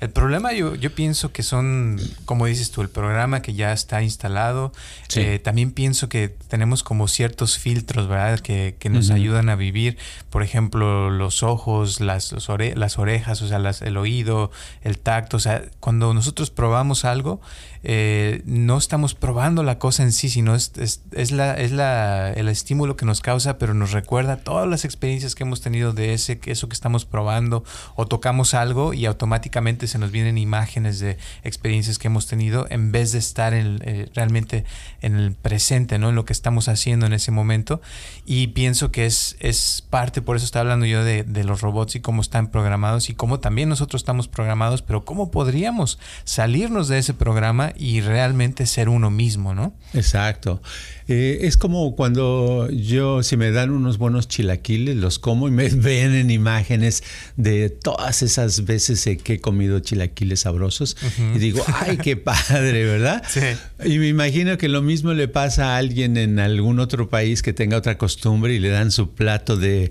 El 0.00 0.10
problema 0.10 0.52
yo, 0.52 0.74
yo 0.74 0.94
pienso 0.94 1.30
que 1.30 1.42
son, 1.42 2.00
como 2.24 2.46
dices 2.46 2.70
tú, 2.70 2.80
el 2.80 2.88
programa 2.88 3.42
que 3.42 3.52
ya 3.54 3.72
está 3.72 4.02
instalado. 4.02 4.72
Eh, 5.14 5.38
también 5.38 5.72
pienso 5.72 6.08
que 6.08 6.28
tenemos 6.48 6.82
como 6.82 7.08
ciertos 7.08 7.58
filtros, 7.58 8.08
¿verdad? 8.08 8.40
Que, 8.40 8.76
que 8.78 8.88
nos 8.88 9.10
ayudan 9.10 9.50
a 9.50 9.54
vivir. 9.54 9.98
Por 10.30 10.42
ejemplo, 10.42 11.10
los 11.10 11.42
ojos, 11.42 12.00
las, 12.00 12.32
las 12.32 12.98
orejas, 12.98 13.42
o 13.42 13.48
sea, 13.48 13.58
el 13.86 13.96
oído, 13.98 14.50
el 14.82 14.98
tacto. 14.98 15.36
O 15.36 15.40
sea, 15.40 15.62
cuando 15.78 16.14
nosotros 16.14 16.50
probamos 16.50 17.04
algo, 17.04 17.40
eh, 17.84 18.42
no 18.44 18.78
estamos 18.78 19.14
probando 19.14 19.62
la 19.62 19.78
cosa 19.78 20.02
en 20.02 20.12
sí, 20.12 20.28
sino 20.28 20.54
es, 20.54 20.72
es, 20.76 21.32
la, 21.32 21.54
es 21.54 21.72
la, 21.72 22.32
el 22.32 22.48
estímulo 22.48 22.96
que 22.96 23.04
nos 23.04 23.20
causa, 23.20 23.58
pero 23.58 23.74
nos 23.74 23.92
recuerda 23.92 24.36
todas 24.36 24.68
las 24.68 24.84
experiencias 24.84 25.34
que 25.34 25.42
hemos 25.42 25.60
tenido 25.60 25.92
de 25.92 26.14
ese, 26.14 26.40
eso 26.46 26.68
que 26.68 26.74
estamos 26.74 27.04
probando, 27.04 27.64
o 27.96 28.06
tocamos 28.06 28.54
algo 28.54 28.94
y 28.94 29.06
automáticamente 29.06 29.86
se 29.86 29.98
nos 29.98 30.10
vienen 30.10 30.38
imágenes 30.38 31.00
de 31.00 31.18
experiencias 31.42 31.98
que 31.98 32.08
hemos 32.08 32.26
tenido 32.26 32.66
en 32.70 32.92
vez 32.92 33.12
de 33.12 33.18
estar 33.18 33.54
en, 33.54 33.80
eh, 33.82 34.08
realmente 34.14 34.64
en 35.00 35.16
el 35.16 35.34
presente, 35.34 35.98
¿no? 35.98 36.10
En 36.10 36.14
lo 36.14 36.24
que 36.24 36.32
estamos 36.32 36.68
haciendo 36.68 37.06
en 37.06 37.12
ese 37.12 37.32
momento. 37.32 37.80
Y 38.24 38.48
pienso 38.48 38.92
que 38.92 39.06
es, 39.06 39.36
es 39.40 39.84
parte, 39.90 40.22
por 40.22 40.36
eso 40.36 40.44
estaba 40.44 40.62
hablando 40.62 40.86
yo 40.86 41.02
de, 41.04 41.24
de 41.24 41.44
los 41.44 41.60
robots 41.60 41.96
y 41.96 42.00
cómo 42.00 42.22
están 42.22 42.48
programados 42.50 43.10
y 43.10 43.14
cómo 43.14 43.40
también 43.40 43.68
nosotros 43.68 44.00
estamos 44.00 44.28
programados, 44.28 44.82
pero 44.82 45.04
cómo 45.04 45.30
podríamos 45.30 45.98
salirnos 46.24 46.88
de 46.88 46.98
ese 46.98 47.14
programa 47.14 47.71
y 47.76 48.00
realmente 48.00 48.66
ser 48.66 48.88
uno 48.88 49.10
mismo, 49.10 49.54
¿no? 49.54 49.74
Exacto. 49.94 50.62
Eh, 51.08 51.40
es 51.42 51.56
como 51.56 51.94
cuando 51.96 52.70
yo, 52.70 53.22
si 53.22 53.36
me 53.36 53.50
dan 53.50 53.70
unos 53.70 53.98
buenos 53.98 54.28
chilaquiles, 54.28 54.96
los 54.96 55.18
como 55.18 55.48
y 55.48 55.50
me 55.50 55.68
ven 55.72 56.14
en 56.14 56.30
imágenes 56.30 57.02
de 57.36 57.70
todas 57.70 58.22
esas 58.22 58.64
veces 58.64 59.04
que 59.22 59.34
he 59.34 59.40
comido 59.40 59.80
chilaquiles 59.80 60.40
sabrosos 60.40 60.96
y 61.34 61.38
digo, 61.38 61.64
ay, 61.80 61.98
qué 61.98 62.16
padre, 62.16 62.84
¿verdad? 62.84 63.22
Sí. 63.28 63.40
Y 63.84 63.98
me 63.98 64.08
imagino 64.08 64.58
que 64.58 64.68
lo 64.68 64.82
mismo 64.82 65.12
le 65.12 65.28
pasa 65.28 65.74
a 65.74 65.76
alguien 65.76 66.16
en 66.16 66.38
algún 66.38 66.78
otro 66.78 67.08
país 67.08 67.42
que 67.42 67.52
tenga 67.52 67.76
otra 67.76 67.98
costumbre 67.98 68.54
y 68.54 68.58
le 68.58 68.68
dan 68.68 68.90
su 68.90 69.10
plato 69.10 69.56
de 69.56 69.90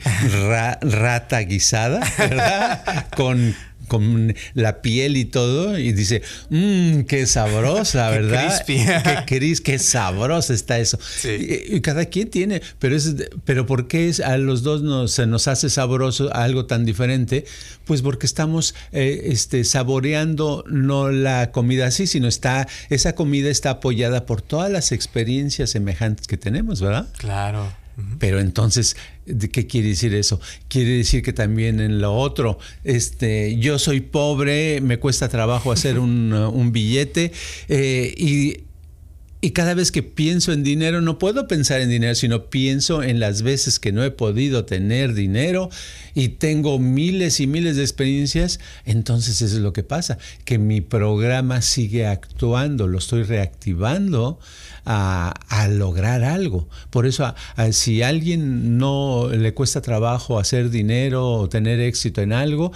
rata 0.81 1.39
guisada, 1.39 1.99
¿verdad? 2.17 3.07
Con 3.15 3.55
con 3.91 4.33
la 4.53 4.81
piel 4.81 5.17
y 5.17 5.25
todo, 5.25 5.77
y 5.77 5.91
dice, 5.91 6.21
mmm, 6.49 7.01
qué 7.01 7.27
sabrosa, 7.27 8.09
¿verdad? 8.09 8.63
qué 8.65 9.17
cris, 9.27 9.59
qué 9.59 9.79
sabrosa 9.79 10.53
está 10.53 10.79
eso. 10.79 10.97
Y, 11.25 11.81
cada 11.81 12.05
quien 12.05 12.29
tiene, 12.29 12.61
pero 12.79 12.95
es, 12.95 13.17
pero 13.43 13.65
¿por 13.65 13.89
qué 13.89 14.07
es, 14.07 14.21
a 14.21 14.37
los 14.37 14.63
dos 14.63 14.81
nos, 14.81 15.11
se 15.11 15.27
nos 15.27 15.49
hace 15.49 15.69
sabroso 15.69 16.33
algo 16.33 16.67
tan 16.67 16.85
diferente? 16.85 17.43
Pues 17.83 18.01
porque 18.01 18.27
estamos 18.27 18.75
eh, 18.93 19.23
este, 19.25 19.65
saboreando 19.65 20.63
no 20.69 21.11
la 21.11 21.51
comida 21.51 21.87
así, 21.87 22.07
sino 22.07 22.29
está, 22.29 22.69
esa 22.89 23.13
comida 23.13 23.49
está 23.49 23.71
apoyada 23.71 24.25
por 24.25 24.41
todas 24.41 24.71
las 24.71 24.93
experiencias 24.93 25.71
semejantes 25.71 26.27
que 26.27 26.37
tenemos, 26.37 26.79
¿verdad? 26.79 27.09
Claro. 27.17 27.73
Pero 28.19 28.39
entonces, 28.39 28.95
¿qué 29.51 29.67
quiere 29.67 29.89
decir 29.89 30.13
eso? 30.13 30.39
Quiere 30.67 30.97
decir 30.97 31.21
que 31.23 31.33
también 31.33 31.79
en 31.79 32.01
lo 32.01 32.15
otro, 32.15 32.59
este, 32.83 33.57
yo 33.57 33.79
soy 33.79 34.01
pobre, 34.01 34.81
me 34.81 34.97
cuesta 34.97 35.29
trabajo 35.29 35.71
hacer 35.71 35.99
un, 35.99 36.71
billete 36.71 37.31
eh, 37.67 38.13
y 38.17 38.63
y 39.43 39.51
cada 39.51 39.73
vez 39.73 39.91
que 39.91 40.03
pienso 40.03 40.53
en 40.53 40.63
dinero, 40.63 41.01
no 41.01 41.17
puedo 41.17 41.47
pensar 41.47 41.81
en 41.81 41.89
dinero, 41.89 42.13
sino 42.13 42.45
pienso 42.51 43.01
en 43.01 43.19
las 43.19 43.41
veces 43.41 43.79
que 43.79 43.91
no 43.91 44.03
he 44.03 44.11
podido 44.11 44.65
tener 44.65 45.15
dinero 45.15 45.71
y 46.13 46.29
tengo 46.29 46.77
miles 46.77 47.39
y 47.39 47.47
miles 47.47 47.75
de 47.75 47.81
experiencias. 47.81 48.59
Entonces 48.85 49.41
eso 49.41 49.55
es 49.55 49.61
lo 49.63 49.73
que 49.73 49.81
pasa, 49.81 50.19
que 50.45 50.59
mi 50.59 50.79
programa 50.79 51.63
sigue 51.63 52.05
actuando, 52.05 52.85
lo 52.85 52.99
estoy 52.99 53.23
reactivando 53.23 54.39
a, 54.85 55.33
lograr 55.69 56.23
algo. 56.23 56.67
Por 56.91 57.07
eso, 57.07 57.33
si 57.71 58.03
a 58.03 58.09
alguien 58.09 58.77
no 58.77 59.29
le 59.29 59.53
cuesta 59.55 59.81
trabajo 59.81 60.37
hacer 60.37 60.69
dinero 60.69 61.27
o 61.27 61.49
tener 61.49 61.79
éxito 61.79 62.21
en 62.21 62.33
algo, 62.33 62.71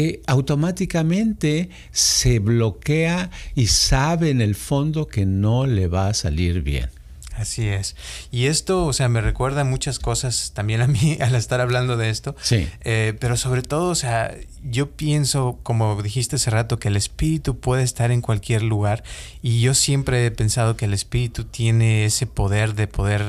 eh, 0.00 0.22
automáticamente 0.28 1.70
se 1.90 2.38
bloquea 2.38 3.30
y 3.56 3.66
sabe 3.66 4.30
en 4.30 4.40
el 4.40 4.54
fondo 4.54 5.08
que 5.08 5.26
no 5.26 5.66
le 5.66 5.88
va 5.88 6.06
a 6.06 6.14
salir 6.14 6.62
bien. 6.62 6.88
Así 7.34 7.66
es. 7.66 7.96
Y 8.30 8.46
esto, 8.46 8.86
o 8.86 8.92
sea, 8.92 9.08
me 9.08 9.20
recuerda 9.20 9.64
muchas 9.64 9.98
cosas 9.98 10.52
también 10.54 10.82
a 10.82 10.86
mí 10.86 11.18
al 11.20 11.34
estar 11.34 11.60
hablando 11.60 11.96
de 11.96 12.10
esto. 12.10 12.36
Sí. 12.40 12.68
Eh, 12.84 13.14
pero 13.18 13.36
sobre 13.36 13.62
todo, 13.62 13.90
o 13.90 13.96
sea, 13.96 14.36
yo 14.62 14.90
pienso, 14.90 15.58
como 15.62 16.00
dijiste 16.02 16.36
hace 16.36 16.50
rato, 16.50 16.78
que 16.78 16.88
el 16.88 16.96
espíritu 16.96 17.58
puede 17.58 17.82
estar 17.82 18.10
en 18.10 18.20
cualquier 18.20 18.62
lugar 18.62 19.04
y 19.42 19.60
yo 19.60 19.74
siempre 19.74 20.26
he 20.26 20.30
pensado 20.30 20.76
que 20.76 20.84
el 20.84 20.94
espíritu 20.94 21.44
tiene 21.44 22.04
ese 22.04 22.26
poder 22.26 22.74
de 22.74 22.86
poder 22.86 23.22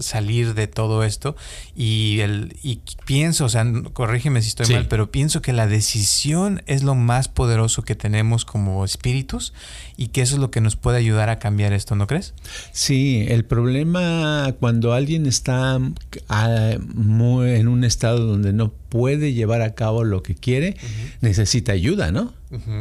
salir 0.00 0.54
de 0.54 0.66
todo 0.66 1.04
esto 1.04 1.36
y, 1.74 2.20
el, 2.20 2.56
y 2.62 2.80
pienso, 3.06 3.46
o 3.46 3.48
sea, 3.48 3.66
corrígeme 3.92 4.42
si 4.42 4.48
estoy 4.48 4.66
mal, 4.74 4.86
pero 4.88 5.10
pienso 5.10 5.42
que 5.42 5.52
la 5.52 5.66
decisión 5.66 6.62
es 6.66 6.82
lo 6.82 6.94
más 6.94 7.28
poderoso 7.28 7.82
que 7.82 7.94
tenemos 7.94 8.44
como 8.44 8.84
espíritus 8.84 9.52
y 9.96 10.08
que 10.08 10.22
eso 10.22 10.34
es 10.36 10.40
lo 10.40 10.50
que 10.50 10.60
nos 10.60 10.76
puede 10.76 10.98
ayudar 10.98 11.28
a 11.30 11.38
cambiar 11.38 11.72
esto, 11.72 11.94
¿no 11.94 12.06
crees? 12.06 12.34
Sí, 12.72 13.24
el 13.28 13.44
problema 13.44 14.54
cuando 14.60 14.92
alguien 14.92 15.26
está 15.26 15.78
ah, 16.28 16.76
en 16.76 17.68
un 17.68 17.84
estado 17.84 18.26
donde 18.26 18.52
no 18.52 18.72
puede 18.94 19.32
llevar 19.32 19.60
a 19.60 19.74
cabo 19.74 20.04
lo 20.04 20.22
que 20.22 20.36
quiere, 20.36 20.76
necesita 21.20 21.72
ayuda, 21.72 22.12
¿no? 22.12 22.32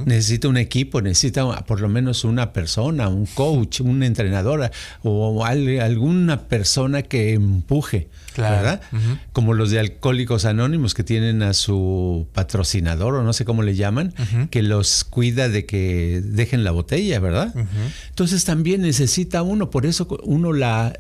Necesita 0.06 0.48
un 0.48 0.58
equipo, 0.58 1.02
necesita 1.02 1.66
por 1.66 1.82
lo 1.82 1.90
menos 1.90 2.24
una 2.24 2.54
persona, 2.54 3.08
un 3.08 3.26
coach, 3.26 3.82
una 3.82 4.06
entrenadora 4.06 4.72
o 5.02 5.44
alguna 5.44 6.42
persona 6.42 7.02
que 7.02 7.34
empuje, 7.34 8.10
¿verdad? 8.38 8.80
Como 9.32 9.56
los 9.56 9.72
de 9.72 9.80
Alcohólicos 9.80 10.46
Anónimos 10.46 10.94
que 10.94 11.04
tienen 11.04 11.42
a 11.42 11.54
su 11.54 12.28
patrocinador 12.32 13.16
o 13.16 13.24
no 13.24 13.34
sé 13.34 13.44
cómo 13.44 13.64
le 13.64 13.74
llaman, 13.74 14.14
que 14.52 14.62
los 14.62 15.04
cuida 15.06 15.50
de 15.50 15.66
que 15.66 16.22
dejen 16.24 16.64
la 16.64 16.70
botella, 16.70 17.20
¿verdad? 17.20 17.56
Entonces 18.10 18.46
también 18.46 18.84
necesita 18.84 19.42
uno, 19.42 19.72
por 19.72 19.88
eso 19.88 20.08
uno 20.26 20.54
la 20.54 20.94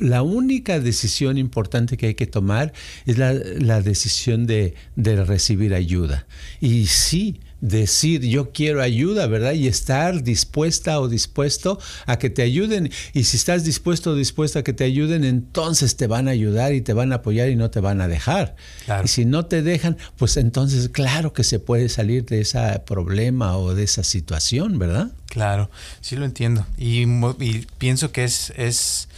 la 0.00 0.22
única 0.22 0.80
decisión 0.80 1.38
importante 1.38 1.96
que 1.96 2.06
hay 2.06 2.14
que 2.14 2.26
tomar 2.26 2.72
es 3.06 3.18
la, 3.18 3.82
decisión 3.82 4.46
de, 4.46 4.74
recibir 4.96 5.74
ayuda. 5.74 6.26
Y 6.60 6.86
sí, 6.86 7.40
decir 7.60 8.22
yo 8.22 8.52
quiero 8.52 8.80
ayuda, 8.80 9.26
¿verdad? 9.26 9.52
Y 9.52 9.68
estar 9.68 10.22
dispuesta 10.22 10.98
o 11.00 11.08
dispuesto 11.08 11.78
a 12.06 12.18
que 12.18 12.30
te 12.30 12.42
ayuden. 12.42 12.90
Y 13.12 13.24
si 13.24 13.36
estás 13.36 13.64
dispuesto 13.64 14.12
o 14.12 14.14
dispuesta 14.14 14.60
a 14.60 14.62
que 14.62 14.72
te 14.72 14.84
ayuden, 14.84 15.24
entonces 15.24 15.96
te 15.96 16.06
van 16.06 16.28
a 16.28 16.30
ayudar 16.30 16.72
y 16.72 16.80
te 16.80 16.94
van 16.94 17.12
a 17.12 17.16
apoyar 17.16 17.50
y 17.50 17.56
no 17.56 17.70
te 17.70 17.80
van 17.80 18.00
a 18.00 18.08
dejar. 18.08 18.56
Y 19.04 19.08
si 19.08 19.26
no 19.26 19.44
te 19.46 19.62
dejan, 19.62 19.98
pues 20.16 20.38
entonces 20.38 20.88
claro 20.88 21.34
que 21.34 21.44
se 21.44 21.58
puede 21.58 21.90
salir 21.90 22.24
de 22.24 22.40
ese 22.40 22.80
problema 22.86 23.58
o 23.58 23.74
de 23.74 23.84
esa 23.84 24.02
situación, 24.02 24.78
¿verdad? 24.78 25.10
Claro, 25.26 25.70
sí 26.00 26.16
lo 26.16 26.24
entiendo. 26.24 26.66
Y, 26.78 27.02
y 27.02 27.66
pienso 27.78 28.12
que 28.12 28.24
es... 28.24 28.52
es 28.56 29.09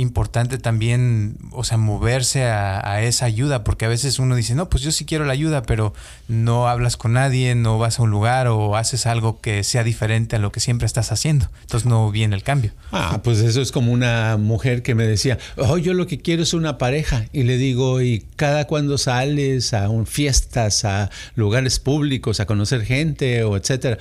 importante 0.00 0.58
también, 0.58 1.36
o 1.52 1.64
sea, 1.64 1.76
moverse 1.76 2.44
a, 2.44 3.02
esa 3.02 3.26
ayuda, 3.26 3.64
porque 3.64 3.84
a 3.84 3.88
veces 3.88 4.18
uno 4.18 4.34
dice, 4.34 4.54
no, 4.54 4.68
pues 4.68 4.82
yo 4.82 4.90
sí 4.92 5.04
quiero 5.04 5.24
la 5.24 5.32
ayuda, 5.32 5.62
pero 5.62 5.94
no 6.28 6.68
hablas 6.68 6.96
con 6.96 7.12
nadie, 7.12 7.54
no 7.54 7.78
vas 7.78 7.98
a 7.98 8.02
un 8.02 8.10
lugar 8.10 8.48
o 8.48 8.76
haces 8.76 9.06
algo 9.06 9.40
que 9.40 9.62
sea 9.64 9.84
diferente 9.84 10.36
a 10.36 10.38
lo 10.38 10.52
que 10.52 10.60
siempre 10.60 10.86
estás 10.86 11.12
haciendo. 11.12 11.48
Entonces 11.62 11.88
no 11.88 12.10
viene 12.10 12.34
el 12.34 12.42
cambio. 12.42 12.72
Ah, 12.92 13.20
pues 13.22 13.38
eso 13.40 13.60
es 13.60 13.72
como 13.72 13.92
una 13.92 14.36
mujer 14.36 14.82
que 14.82 14.94
me 14.94 15.06
decía, 15.06 15.38
oh, 15.56 15.78
yo 15.78 15.94
lo 15.94 16.06
que 16.06 16.20
quiero 16.20 16.42
es 16.42 16.54
una 16.54 16.78
pareja. 16.78 17.26
Y 17.32 17.44
le 17.44 17.56
digo, 17.56 18.00
¿y 18.00 18.24
cada 18.36 18.66
cuando 18.66 18.98
sales 18.98 19.74
a 19.74 19.88
un, 19.88 20.06
fiestas, 20.06 20.84
a 20.84 21.10
lugares 21.34 21.78
públicos, 21.78 22.40
a 22.40 22.46
conocer 22.46 22.84
gente 22.84 23.44
o 23.44 23.56
etcétera? 23.56 23.98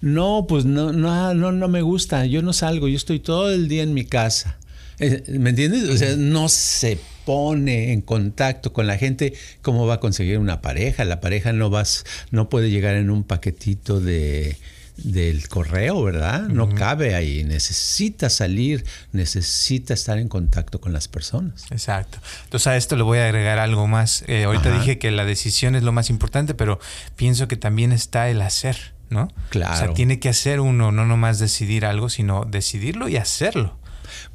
No, 0.00 0.46
pues 0.48 0.64
no, 0.64 0.92
no, 0.92 1.34
no, 1.34 1.52
no 1.52 1.68
me 1.68 1.82
gusta. 1.82 2.24
Yo 2.26 2.42
no 2.42 2.52
salgo, 2.52 2.86
yo 2.86 2.96
estoy 2.96 3.18
todo 3.18 3.50
el 3.50 3.68
día 3.68 3.82
en 3.82 3.94
mi 3.94 4.04
casa. 4.04 4.57
Eh, 4.98 5.22
¿Me 5.38 5.50
entiendes? 5.50 5.84
O 5.88 5.96
sea, 5.96 6.16
no 6.16 6.48
se 6.48 6.98
pone 7.24 7.92
en 7.92 8.00
contacto 8.00 8.72
con 8.72 8.86
la 8.86 8.96
gente, 8.96 9.34
¿cómo 9.62 9.86
va 9.86 9.94
a 9.94 10.00
conseguir 10.00 10.38
una 10.38 10.62
pareja? 10.62 11.04
La 11.04 11.20
pareja 11.20 11.52
no 11.52 11.70
vas, 11.70 12.04
no 12.30 12.48
puede 12.48 12.70
llegar 12.70 12.94
en 12.94 13.10
un 13.10 13.22
paquetito 13.22 14.00
de 14.00 14.56
del 14.98 15.48
correo, 15.48 16.02
¿verdad? 16.02 16.48
No 16.48 16.74
cabe 16.74 17.14
ahí, 17.14 17.44
necesita 17.44 18.28
salir, 18.30 18.84
necesita 19.12 19.94
estar 19.94 20.18
en 20.18 20.28
contacto 20.28 20.80
con 20.80 20.92
las 20.92 21.06
personas. 21.06 21.66
Exacto. 21.70 22.18
Entonces 22.44 22.66
a 22.66 22.76
esto 22.76 22.96
le 22.96 23.04
voy 23.04 23.18
a 23.18 23.26
agregar 23.26 23.58
algo 23.60 23.86
más. 23.86 24.24
Eh, 24.26 24.44
ahorita 24.44 24.76
dije 24.76 24.98
que 24.98 25.10
la 25.10 25.24
decisión 25.24 25.76
es 25.76 25.84
lo 25.84 25.92
más 25.92 26.10
importante, 26.10 26.54
pero 26.54 26.80
pienso 27.14 27.46
que 27.46 27.56
también 27.56 27.92
está 27.92 28.28
el 28.28 28.42
hacer, 28.42 28.92
¿no? 29.08 29.32
Claro. 29.50 29.74
O 29.74 29.78
sea, 29.78 29.94
tiene 29.94 30.18
que 30.18 30.28
hacer 30.28 30.58
uno, 30.60 30.90
no 30.90 31.06
nomás 31.06 31.38
decidir 31.38 31.84
algo, 31.86 32.08
sino 32.08 32.44
decidirlo 32.44 33.08
y 33.08 33.16
hacerlo. 33.16 33.78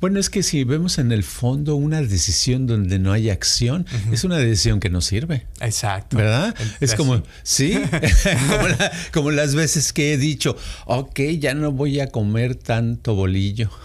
Bueno, 0.04 0.20
es 0.20 0.30
que 0.30 0.44
si 0.44 0.66
vemos 0.66 0.98
en 0.98 1.14
el 1.14 1.24
fondo 1.24 1.78
una 1.78 2.02
decisión 2.02 2.68
donde 2.68 3.00
no 3.00 3.14
hay 3.14 3.30
acción, 3.30 3.86
es 4.12 4.26
una 4.26 4.38
decisión 4.38 4.82
que 4.82 4.90
no 4.90 5.00
sirve. 5.00 5.46
Exacto. 5.62 6.18
¿Verdad? 6.18 6.54
Es 6.82 6.96
como, 6.96 7.24
sí, 7.44 7.80
como, 9.14 9.32
las 9.32 9.56
veces 9.56 9.94
que 9.94 10.12
he 10.12 10.18
dicho, 10.18 10.58
ok, 10.88 11.22
ya 11.40 11.54
no 11.54 11.72
voy 11.72 12.02
a 12.02 12.08
comer 12.08 12.56
tanto 12.56 13.16
bolillo. 13.16 13.70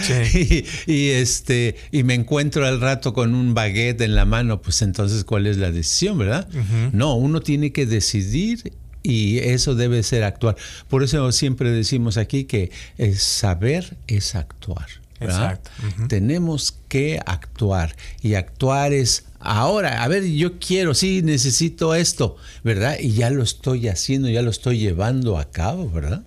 Sí. 0.00 0.64
y, 0.88 1.10
este, 1.10 1.76
y 1.92 2.02
me 2.02 2.14
encuentro 2.14 2.66
al 2.66 2.80
rato 2.80 3.14
con 3.14 3.32
un 3.32 3.54
baguette 3.54 4.00
en 4.00 4.16
la 4.16 4.24
mano, 4.24 4.60
pues 4.60 4.82
entonces, 4.82 5.22
¿cuál 5.22 5.46
es 5.46 5.58
la 5.58 5.70
decisión, 5.70 6.18
verdad? 6.18 6.48
No, 6.90 7.14
uno 7.14 7.40
tiene 7.40 7.70
que 7.70 7.86
decidir 7.86 8.72
y 9.04 9.38
eso 9.38 9.76
debe 9.76 10.02
ser 10.02 10.24
actuar. 10.24 10.56
Por 10.88 11.04
eso 11.04 11.30
siempre 11.30 11.70
decimos 11.70 12.16
aquí 12.16 12.46
que 12.46 12.72
saber 13.14 13.96
es 14.08 14.34
actuar. 14.34 15.05
Exacto. 15.20 15.70
Tenemos 16.08 16.78
que 16.88 17.20
actuar 17.24 17.96
y 18.20 18.34
actuar 18.34 18.92
es 18.92 19.24
ahora, 19.46 20.02
a 20.02 20.08
ver, 20.08 20.24
yo 20.24 20.58
quiero, 20.58 20.94
sí, 20.94 21.22
necesito 21.22 21.94
esto, 21.94 22.36
¿verdad? 22.64 22.96
Y 23.00 23.12
ya 23.12 23.30
lo 23.30 23.42
estoy 23.42 23.88
haciendo, 23.88 24.28
ya 24.28 24.42
lo 24.42 24.50
estoy 24.50 24.78
llevando 24.78 25.38
a 25.38 25.50
cabo, 25.50 25.90
¿verdad? 25.90 26.22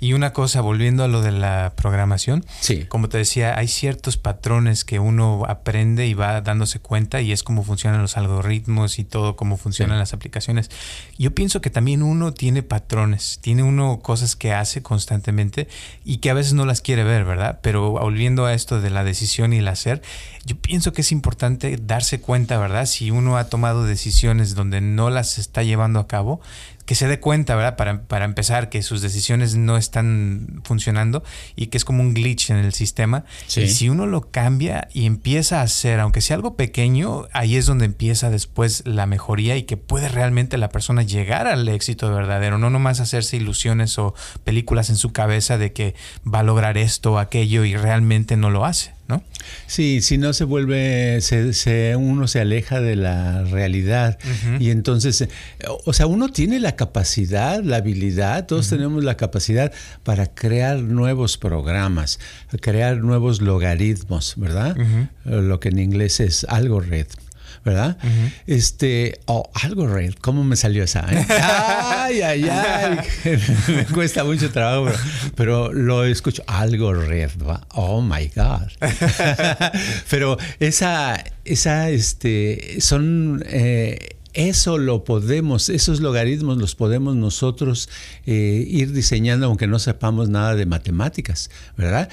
Y 0.00 0.14
una 0.14 0.32
cosa, 0.32 0.60
volviendo 0.60 1.04
a 1.04 1.08
lo 1.08 1.22
de 1.22 1.32
la 1.32 1.74
programación, 1.76 2.44
sí. 2.60 2.84
como 2.86 3.08
te 3.08 3.18
decía, 3.18 3.56
hay 3.56 3.68
ciertos 3.68 4.16
patrones 4.16 4.84
que 4.84 4.98
uno 4.98 5.44
aprende 5.46 6.06
y 6.06 6.14
va 6.14 6.40
dándose 6.40 6.80
cuenta 6.80 7.20
y 7.20 7.32
es 7.32 7.42
cómo 7.42 7.62
funcionan 7.62 8.02
los 8.02 8.16
algoritmos 8.16 8.98
y 8.98 9.04
todo, 9.04 9.36
cómo 9.36 9.56
funcionan 9.56 9.98
las 9.98 10.12
aplicaciones. 10.12 10.70
Yo 11.18 11.34
pienso 11.34 11.60
que 11.60 11.70
también 11.70 12.02
uno 12.02 12.32
tiene 12.32 12.62
patrones, 12.62 13.38
tiene 13.40 13.62
uno 13.62 14.00
cosas 14.00 14.36
que 14.36 14.52
hace 14.52 14.82
constantemente 14.82 15.68
y 16.04 16.18
que 16.18 16.30
a 16.30 16.34
veces 16.34 16.54
no 16.54 16.64
las 16.64 16.80
quiere 16.80 17.04
ver, 17.04 17.24
¿verdad? 17.24 17.60
Pero 17.62 17.90
volviendo 17.90 18.46
a 18.46 18.54
esto 18.54 18.80
de 18.80 18.90
la 18.90 19.04
decisión 19.04 19.52
y 19.52 19.58
el 19.58 19.68
hacer, 19.68 20.02
yo 20.50 20.56
pienso 20.56 20.92
que 20.92 21.02
es 21.02 21.12
importante 21.12 21.78
darse 21.80 22.20
cuenta, 22.20 22.58
¿verdad? 22.58 22.86
Si 22.86 23.12
uno 23.12 23.36
ha 23.36 23.44
tomado 23.44 23.84
decisiones 23.84 24.56
donde 24.56 24.80
no 24.80 25.08
las 25.08 25.38
está 25.38 25.62
llevando 25.62 26.00
a 26.00 26.08
cabo, 26.08 26.40
que 26.86 26.96
se 26.96 27.06
dé 27.06 27.20
cuenta, 27.20 27.54
¿verdad? 27.54 27.76
Para, 27.76 28.02
para, 28.08 28.24
empezar, 28.24 28.68
que 28.68 28.82
sus 28.82 29.00
decisiones 29.00 29.54
no 29.54 29.76
están 29.76 30.60
funcionando 30.64 31.22
y 31.54 31.68
que 31.68 31.76
es 31.76 31.84
como 31.84 32.02
un 32.02 32.14
glitch 32.14 32.50
en 32.50 32.56
el 32.56 32.72
sistema. 32.74 33.24
Y 33.54 33.68
si 33.68 33.88
uno 33.88 34.06
lo 34.06 34.32
cambia 34.32 34.88
y 34.92 35.06
empieza 35.06 35.60
a 35.60 35.62
hacer, 35.62 36.00
aunque 36.00 36.20
sea 36.20 36.34
algo 36.34 36.56
pequeño, 36.56 37.28
ahí 37.32 37.54
es 37.54 37.66
donde 37.66 37.84
empieza 37.84 38.28
después 38.28 38.82
la 38.86 39.06
mejoría 39.06 39.56
y 39.56 39.62
que 39.62 39.76
puede 39.76 40.08
realmente 40.08 40.58
la 40.58 40.70
persona 40.70 41.04
llegar 41.04 41.46
al 41.46 41.68
éxito 41.68 42.12
verdadero, 42.12 42.58
no 42.58 42.70
nomás 42.70 42.98
hacerse 42.98 43.36
ilusiones 43.36 43.96
o 44.00 44.14
películas 44.42 44.90
en 44.90 44.96
su 44.96 45.12
cabeza 45.12 45.58
de 45.58 45.72
que 45.72 45.94
va 46.26 46.40
a 46.40 46.42
lograr 46.42 46.76
esto 46.76 47.12
o 47.12 47.18
aquello 47.18 47.64
y 47.64 47.76
realmente 47.76 48.36
no 48.36 48.50
lo 48.50 48.64
hace. 48.64 48.98
¿No? 49.10 49.24
Sí, 49.66 50.00
si 50.02 50.18
no 50.18 50.32
se 50.32 50.44
vuelve, 50.44 51.20
se, 51.20 51.96
uno 51.96 52.28
se 52.28 52.40
aleja 52.40 52.80
de 52.80 52.94
la 52.96 53.42
realidad 53.42 54.18
y 54.60 54.70
entonces, 54.70 55.28
o 55.84 55.92
sea, 55.92 56.06
uno 56.06 56.28
tiene 56.28 56.60
la 56.60 56.76
capacidad, 56.76 57.62
la 57.62 57.76
habilidad, 57.76 58.46
todos 58.46 58.68
tenemos 58.68 59.02
la 59.02 59.16
capacidad 59.16 59.72
para 60.04 60.26
crear 60.26 60.80
nuevos 60.80 61.38
programas, 61.38 62.20
crear 62.60 62.98
nuevos 62.98 63.40
logaritmos, 63.40 64.34
¿verdad? 64.36 64.76
Lo 65.24 65.58
que 65.58 65.70
en 65.70 65.78
inglés 65.80 66.20
es 66.20 66.44
algoritmo. 66.48 67.29
¿Verdad? 67.64 67.98
Este, 68.46 69.20
o 69.26 69.50
algo 69.54 69.86
red, 69.86 70.14
¿cómo 70.20 70.44
me 70.44 70.56
salió 70.56 70.84
esa? 70.84 71.06
Eh? 71.10 71.26
Ay, 71.28 72.22
ay, 72.22 72.48
ay, 72.48 72.98
me 73.68 73.84
cuesta 73.86 74.24
mucho 74.24 74.50
trabajo, 74.50 74.90
pero, 75.36 75.72
lo 75.72 76.04
escucho, 76.04 76.42
algo 76.46 76.92
red, 76.92 77.30
oh 77.74 78.00
my 78.00 78.30
God. 78.34 78.68
pero 80.10 80.36
esa, 80.58 81.22
esa, 81.44 81.90
este, 81.90 82.80
son... 82.80 83.44
Eh, 83.46 84.16
eso 84.32 84.78
lo 84.78 85.02
podemos, 85.02 85.68
esos 85.68 86.00
logaritmos 86.00 86.56
los 86.56 86.76
podemos 86.76 87.16
nosotros 87.16 87.88
eh, 88.26 88.64
ir 88.64 88.92
diseñando 88.92 89.46
aunque 89.46 89.66
no 89.66 89.80
sepamos 89.80 90.28
nada 90.28 90.54
de 90.54 90.66
matemáticas, 90.66 91.50
¿verdad? 91.76 92.08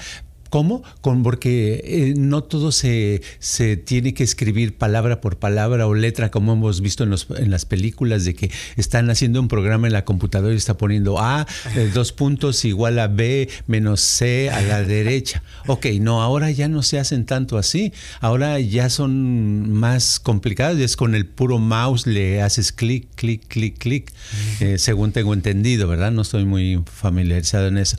¿Cómo? 0.50 0.82
Con, 1.00 1.22
porque 1.22 1.80
eh, 1.84 2.14
no 2.16 2.42
todo 2.42 2.72
se, 2.72 3.22
se, 3.38 3.76
tiene 3.76 4.14
que 4.14 4.24
escribir 4.24 4.76
palabra 4.76 5.20
por 5.20 5.38
palabra 5.38 5.86
o 5.86 5.94
letra 5.94 6.30
como 6.30 6.54
hemos 6.54 6.80
visto 6.80 7.04
en, 7.04 7.10
los, 7.10 7.26
en, 7.36 7.50
las 7.50 7.64
películas 7.64 8.24
de 8.24 8.34
que 8.34 8.50
están 8.76 9.10
haciendo 9.10 9.40
un 9.40 9.48
programa 9.48 9.86
en 9.86 9.92
la 9.92 10.04
computadora 10.04 10.54
y 10.54 10.56
está 10.56 10.76
poniendo 10.76 11.18
A, 11.18 11.46
eh, 11.76 11.90
dos 11.92 12.12
puntos 12.12 12.64
igual 12.64 12.98
a 12.98 13.08
B 13.08 13.48
menos 13.66 14.00
C 14.00 14.50
a 14.50 14.60
la 14.62 14.82
derecha. 14.82 15.42
Ok, 15.66 15.86
no, 16.00 16.22
ahora 16.22 16.50
ya 16.50 16.68
no 16.68 16.82
se 16.82 16.98
hacen 16.98 17.26
tanto 17.26 17.58
así. 17.58 17.92
Ahora 18.20 18.58
ya 18.60 18.90
son 18.90 19.70
más 19.72 20.20
complicadas. 20.20 20.78
Es 20.78 20.96
con 20.96 21.14
el 21.14 21.26
puro 21.26 21.58
mouse 21.58 22.06
le 22.06 22.42
haces 22.42 22.72
clic, 22.72 23.08
clic, 23.14 23.46
clic, 23.48 23.78
clic, 23.78 24.12
eh, 24.60 24.78
según 24.78 25.12
tengo 25.12 25.34
entendido, 25.34 25.88
¿verdad? 25.88 26.10
No 26.10 26.22
estoy 26.22 26.44
muy 26.44 26.82
familiarizado 26.86 27.68
en 27.68 27.78
eso. 27.78 27.98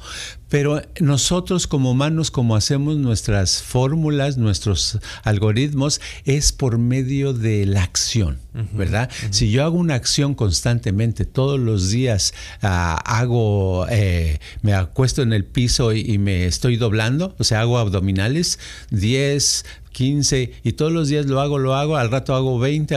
Pero 0.49 0.81
nosotros 0.99 1.67
como 1.67 1.91
humanos, 1.91 2.31
como 2.31 2.55
hacemos 2.55 2.97
nuestras 2.97 3.61
fórmulas, 3.61 4.37
nuestros 4.37 4.99
algoritmos, 5.23 6.01
es 6.25 6.51
por 6.51 6.77
medio 6.77 7.33
de 7.33 7.65
la 7.65 7.83
acción, 7.83 8.39
¿verdad? 8.73 9.09
Si 9.29 9.51
yo 9.51 9.63
hago 9.63 9.77
una 9.77 9.95
acción 9.95 10.33
constantemente, 10.33 11.25
todos 11.25 11.59
los 11.59 11.91
días 11.91 12.33
ah, 12.61 12.99
hago, 13.05 13.85
eh, 13.89 14.39
me 14.61 14.73
acuesto 14.73 15.21
en 15.21 15.33
el 15.33 15.45
piso 15.45 15.93
y, 15.93 16.01
y, 16.01 16.17
me 16.17 16.45
estoy 16.45 16.75
doblando, 16.75 17.35
o 17.37 17.43
sea, 17.43 17.61
hago 17.61 17.77
abdominales, 17.77 18.59
10, 18.89 19.65
15 19.91 20.51
y 20.63 20.71
todos 20.73 20.91
los 20.91 21.07
días 21.07 21.25
lo 21.25 21.41
hago, 21.41 21.57
lo 21.57 21.75
hago, 21.75 21.97
al 21.97 22.11
rato 22.11 22.35
hago 22.35 22.59
20, 22.59 22.95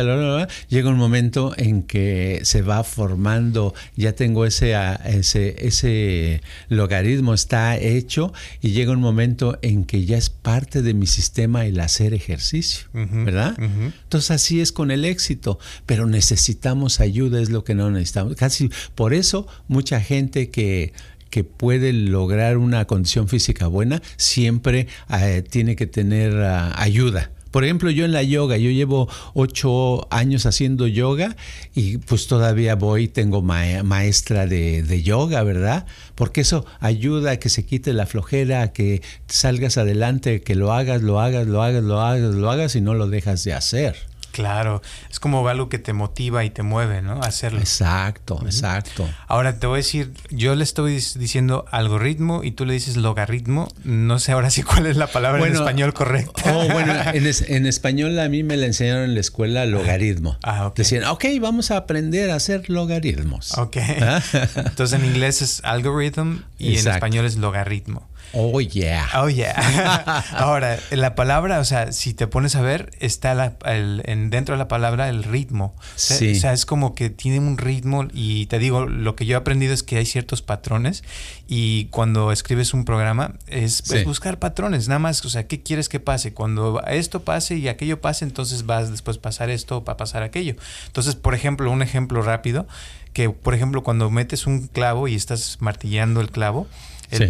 llega 0.68 0.90
un 0.90 0.96
momento 0.96 1.52
en 1.57 1.83
que 1.83 2.40
se 2.44 2.62
va 2.62 2.85
formando, 2.85 3.74
ya 3.96 4.12
tengo 4.12 4.46
ese, 4.46 4.74
ese, 5.05 5.66
ese 5.66 6.42
logaritmo, 6.68 7.35
está 7.35 7.76
hecho 7.76 8.33
y 8.61 8.70
llega 8.70 8.92
un 8.92 9.00
momento 9.00 9.59
en 9.62 9.85
que 9.85 10.05
ya 10.05 10.16
es 10.16 10.31
parte 10.31 10.83
de 10.83 10.94
mi 10.94 11.07
sistema 11.07 11.66
el 11.66 11.81
hacer 11.81 12.14
ejercicio, 12.14 12.87
¿verdad? 12.92 13.57
Entonces 13.59 14.31
así 14.31 14.61
es 14.61 14.72
con 14.72 14.90
el 14.90 15.05
éxito, 15.05 15.59
pero 15.87 16.07
necesitamos 16.07 17.00
ayuda, 17.00 17.40
es 17.40 17.50
lo 17.50 17.64
que 17.64 17.74
no 17.74 17.90
necesitamos. 17.90 18.37
Casi 18.37 18.70
por 18.94 19.14
eso 19.14 19.46
mucha 19.68 20.00
gente 20.00 20.50
que 20.50 20.92
que 21.33 21.45
puede 21.45 21.95
lograr 21.95 22.59
una 22.59 22.85
condición 22.85 23.27
física 23.27 23.66
buena, 23.66 24.03
siempre 24.18 24.87
eh, 25.11 25.42
tiene 25.49 25.77
que 25.77 25.87
tener 25.87 26.37
ah, 26.37 26.75
ayuda. 26.77 27.31
Por 27.51 27.64
ejemplo, 27.64 27.90
yo 27.90 28.05
en 28.05 28.12
la 28.12 28.23
yoga, 28.23 28.59
yo 28.59 28.71
llevo 28.71 29.09
ocho 29.33 30.07
años 30.12 30.45
haciendo 30.45 30.87
yoga 30.87 31.35
y 31.75 31.97
pues 31.97 32.27
todavía 32.27 32.75
voy, 32.75 33.09
tengo 33.09 33.40
maestra 33.40 34.47
de, 34.47 34.83
de, 34.83 35.03
yoga, 35.03 35.42
¿verdad? 35.42 35.87
Porque 36.16 36.42
eso 36.42 36.66
ayuda 36.81 37.31
a 37.31 37.37
que 37.38 37.49
se 37.49 37.64
quite 37.64 37.95
la 37.95 38.05
flojera, 38.05 38.61
a 38.61 38.73
que 38.75 39.01
salgas 39.27 39.79
adelante, 39.79 40.42
que 40.42 40.55
lo 40.55 40.75
hagas, 40.75 41.01
lo 41.01 41.18
hagas, 41.18 41.47
lo 41.47 41.62
hagas, 41.62 41.83
lo 41.83 42.03
hagas, 42.03 42.35
lo 42.35 42.51
hagas 42.51 42.77
y 42.77 42.83
no 42.83 42.92
lo 42.92 43.07
dejas 43.07 43.42
de 43.45 43.55
hacer. 43.55 44.12
Claro, 44.33 44.83
es 45.11 45.21
como 45.21 45.47
algo 45.47 45.68
que 45.68 45.79
te 45.79 45.92
motiva 45.92 46.45
y 46.45 46.51
te 46.51 46.62
mueve, 46.62 47.03
¿no? 47.03 47.23
A 47.23 47.27
hacerlo. 47.27 47.61
Exacto, 47.61 48.40
exacto. 48.45 49.09
Ahora 49.29 49.59
te 49.59 49.66
voy 49.66 49.77
a 49.77 49.77
decir, 49.79 50.12
yo 50.31 50.55
le 50.55 50.64
estoy 50.64 50.95
diciendo 50.95 51.66
algoritmo 51.71 52.42
y 52.42 52.53
tú 52.53 52.64
le 52.64 52.73
dices 52.73 52.97
logaritmo. 52.97 53.68
No 53.85 54.18
sé 54.18 54.33
ahora 54.33 54.51
sí 54.51 54.62
cuál 54.64 54.87
es 54.87 54.97
la 54.97 55.07
palabra 55.07 55.47
en 55.47 55.53
español 55.53 55.92
correcta. 55.92 56.42
Oh, 56.53 56.66
bueno, 56.68 56.95
en, 57.12 57.66
español 57.66 58.18
a 58.18 58.29
mí 58.29 58.42
me 58.42 58.57
la 58.57 58.66
enseñaron 58.66 59.05
en 59.05 59.14
la 59.14 59.21
escuela 59.21 59.66
logaritmo. 59.66 60.38
Ah. 60.42 60.73
Decían, 60.75 61.05
ok, 61.05 61.25
vamos 61.40 61.71
a 61.71 61.77
aprender 61.77 62.31
a 62.31 62.37
hacer 62.37 62.71
logaritmos. 62.71 63.59
Ok. 63.59 63.77
¿Ah? 64.01 64.23
Entonces 64.57 64.99
en 64.99 65.05
inglés 65.05 65.42
es 65.42 65.61
algorithm 65.64 66.38
y 66.59 66.79
en 66.79 66.88
español 66.88 67.27
es 67.27 67.37
logaritmo. 67.37 68.09
Oh, 68.33 68.61
yeah. 68.61 69.09
Oh, 69.14 69.29
yeah. 69.29 69.55
Ahora, 70.33 70.79
la 70.90 71.14
palabra, 71.14 71.61
o 71.61 71.64
sea, 71.64 71.92
si 71.92 72.14
te 72.14 72.27
pones 72.27 72.57
a 72.57 72.62
ver, 72.62 72.90
está 73.01 73.35
la, 73.35 73.57
en, 73.64 74.31
dentro 74.31 74.55
de 74.55 74.59
la 74.59 74.68
palabra 74.68 75.09
el 75.09 75.25
ritmo. 75.25 75.75
Sí. 75.97 76.33
O 76.33 76.35
sea, 76.35 76.53
es 76.53 76.64
como 76.64 76.95
que 76.95 77.11
tiene 77.11 77.38
un 77.38 77.59
ritmo 77.59 78.07
y 78.12 78.47
te 78.47 78.59
digo, 78.59 78.87
lo 78.87 79.16
que 79.16 79.27
yo 79.27 79.35
he 79.35 79.38
aprendido 79.38 79.75
es 79.75 79.83
que 79.83 79.99
hay 79.99 80.07
ciertos 80.07 80.42
patrones 80.42 81.05
y 81.47 81.87
cuando 81.87 82.33
escribes 82.33 82.73
un 82.73 82.85
programa 82.85 83.35
es, 83.47 83.83
buscar 84.05 84.38
patrones, 84.38 84.88
nada 84.88 84.99
más, 84.99 85.25
o 85.25 85.31
sea, 85.31 85.47
¿qué 85.47 85.62
quieres 85.62 85.88
que 85.88 86.01
pase? 86.01 86.33
Cuando 86.33 86.83
esto 86.87 87.23
pase 87.23 87.57
y 87.57 87.68
aquello 87.68 88.01
pase, 88.01 88.25
entonces 88.25 88.64
vas 88.64 88.90
después 88.90 89.18
pasar 89.18 89.51
esto 89.51 89.85
para 89.85 89.97
pasar 89.97 90.23
aquello. 90.23 90.57
Entonces, 90.87 91.14
por 91.14 91.35
ejemplo, 91.35 91.71
un 91.71 91.83
ejemplo 91.83 92.23
rápido, 92.23 92.66
que 93.12 93.29
por 93.31 93.55
ejemplo 93.55 93.83
cuando 93.83 94.11
metes 94.11 94.47
un 94.47 94.68
clavo 94.68 95.09
y 95.09 95.14
estás 95.14 95.59
martillando 95.61 96.21
el 96.21 96.31
clavo, 96.31 96.66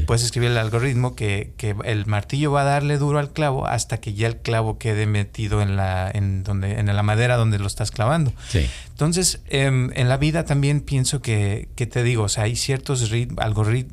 Puedes 0.07 0.23
escribir 0.23 0.51
el 0.51 0.59
algoritmo 0.59 1.15
que, 1.17 1.53
que, 1.57 1.75
el 1.85 2.07
martillo 2.07 2.53
va 2.53 2.63
a 2.63 2.65
darle 2.65 2.99
duro 2.99 3.19
al 3.19 3.33
clavo 3.33 3.67
hasta 3.67 3.99
que 3.99 4.15
ya 4.15 4.27
el 4.29 4.37
clavo 4.37 4.79
quede 4.79 5.07
metido 5.07 5.61
en 5.63 5.77
la, 5.77 6.11
en 6.13 6.45
donde, 6.45 6.79
en 6.79 6.87
la 6.87 7.03
madera 7.03 7.37
donde 7.37 7.59
lo 7.59 7.67
estás 7.67 7.91
clavando. 7.91 8.33
Sí. 8.49 8.67
Entonces, 9.03 9.41
em, 9.49 9.91
en 9.95 10.09
la 10.09 10.17
vida 10.17 10.45
también 10.45 10.81
pienso 10.81 11.23
que, 11.23 11.69
que 11.75 11.87
te 11.87 12.05
digo, 12.05 12.25
o 12.25 12.29
sea, 12.29 12.45
hay 12.45 12.55
ciertos 12.55 13.11
rit 13.11 13.33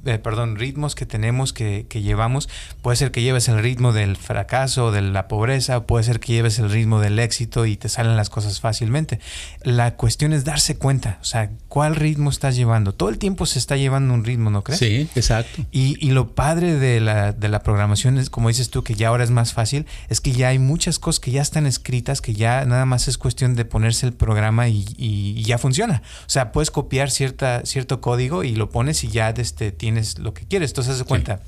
eh, 0.06 0.20
perdón, 0.20 0.58
ritmos 0.58 0.94
que 0.94 1.06
tenemos 1.06 1.54
que, 1.54 1.88
que, 1.90 2.02
llevamos. 2.02 2.48
Puede 2.84 2.98
ser 2.98 3.12
que 3.12 3.22
lleves 3.24 3.48
el 3.48 3.60
ritmo 3.60 3.92
del 3.92 4.18
fracaso, 4.18 4.92
de 4.92 5.02
la 5.02 5.28
pobreza, 5.28 5.88
puede 5.88 6.04
ser 6.04 6.20
que 6.20 6.34
lleves 6.34 6.60
el 6.60 6.70
ritmo 6.70 7.00
del 7.00 7.18
éxito 7.18 7.66
y 7.66 7.76
te 7.76 7.90
salen 7.90 8.18
las 8.18 8.30
cosas 8.30 8.60
fácilmente. 8.60 9.20
La 9.64 9.96
cuestión 9.96 10.32
es 10.34 10.44
darse 10.44 10.78
cuenta, 10.78 11.18
o 11.22 11.26
sea, 11.26 11.50
cuál 11.70 11.96
ritmo 11.96 12.30
estás 12.30 12.56
llevando. 12.56 12.94
Todo 12.94 13.10
el 13.10 13.18
tiempo 13.18 13.46
se 13.46 13.58
está 13.58 13.78
llevando 13.78 14.14
un 14.14 14.26
ritmo, 14.26 14.50
¿no 14.50 14.64
crees? 14.64 14.80
Sí, 14.80 15.10
exacto. 15.16 15.66
Y, 15.72 15.79
y 16.00 16.12
lo 16.12 16.34
padre 16.34 16.76
de 16.76 17.00
la, 17.00 17.32
de 17.32 17.48
la 17.48 17.62
programación 17.62 18.18
es, 18.18 18.30
como 18.30 18.48
dices 18.48 18.70
tú, 18.70 18.84
que 18.84 18.96
ya 18.96 19.10
ahora 19.10 19.24
es 19.24 19.32
más 19.32 19.54
fácil, 19.54 19.86
es 20.10 20.22
que 20.22 20.32
ya 20.32 20.50
hay 20.50 20.60
muchas 20.60 21.00
cosas 21.00 21.20
que 21.20 21.32
ya 21.32 21.42
están 21.42 21.66
escritas, 21.66 22.22
que 22.22 22.34
ya 22.34 22.66
nada 22.66 22.86
más 22.86 23.08
es 23.08 23.18
cuestión 23.18 23.56
de 23.56 23.66
ponerse 23.66 24.06
el 24.06 24.14
programa 24.14 24.68
y, 24.68 24.86
y, 24.98 25.44
ya 25.44 25.58
funciona. 25.58 26.02
O 26.22 26.30
sea, 26.30 26.52
puedes 26.52 26.72
copiar 26.72 27.12
cierta, 27.12 27.66
cierto 27.66 28.02
código 28.02 28.44
y 28.44 28.56
lo 28.56 28.70
pones 28.70 29.04
y 29.04 29.10
ya 29.10 29.30
este, 29.30 29.72
tienes 29.72 30.20
lo 30.20 30.34
que 30.34 30.46
quieres. 30.46 30.72
Entonces, 30.72 30.94
haz 30.94 31.00
de 31.00 31.06
cuenta. 31.06 31.42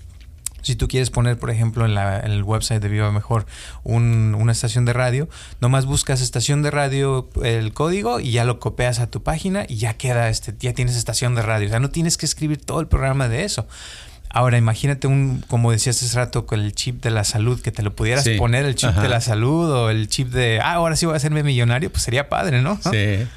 Si 0.62 0.76
tú 0.76 0.88
quieres 0.88 1.10
poner, 1.10 1.40
por 1.40 1.50
ejemplo, 1.50 1.86
en, 1.86 1.96
la, 1.96 2.20
en 2.20 2.32
el 2.32 2.44
website 2.44 2.82
de 2.82 2.88
Viva 2.88 3.12
Mejor 3.12 3.46
un, 3.84 4.36
una 4.36 4.52
estación 4.52 4.86
de 4.86 4.94
radio, 4.94 5.28
nomás 5.60 5.86
buscas 5.86 6.22
estación 6.22 6.62
de 6.62 6.70
radio, 6.70 7.30
el 7.44 7.74
código 7.74 8.20
y 8.20 8.32
ya 8.32 8.46
lo 8.46 8.60
copias 8.60 9.00
a 9.00 9.08
tu 9.10 9.24
página 9.24 9.66
y 9.68 9.78
ya 9.78 9.96
queda, 9.96 10.30
este, 10.30 10.54
ya 10.60 10.74
tienes 10.74 10.96
estación 10.96 11.34
de 11.34 11.42
radio. 11.42 11.68
O 11.68 11.70
sea, 11.72 11.80
no 11.80 11.90
tienes 11.90 12.18
que 12.18 12.28
escribir 12.28 12.64
todo 12.64 12.80
el 12.80 12.88
programa 12.88 13.28
de 13.28 13.44
eso. 13.44 13.68
Ahora, 14.34 14.58
imagínate 14.58 15.08
un, 15.08 15.44
como 15.48 15.72
decías 15.72 16.02
hace 16.02 16.16
rato, 16.16 16.46
con 16.46 16.60
el 16.60 16.74
chip 16.74 17.04
de 17.04 17.12
la 17.12 17.24
salud, 17.24 17.62
que 17.62 17.72
te 17.72 17.84
lo 17.84 17.96
pudieras 17.96 18.28
poner, 18.38 18.66
el 18.66 18.76
chip 18.76 18.92
de 18.92 19.10
la 19.10 19.22
salud 19.22 19.70
o 19.72 19.90
el 19.90 20.08
chip 20.08 20.30
de, 20.30 20.60
ah, 20.62 20.74
ahora 20.74 20.96
sí 20.96 21.06
voy 21.06 21.14
a 21.14 21.18
hacerme 21.18 21.44
millonario, 21.44 21.92
pues 21.92 22.04
sería 22.04 22.30
padre, 22.30 22.62
¿no? 22.62 22.80
Sí. 22.90 23.28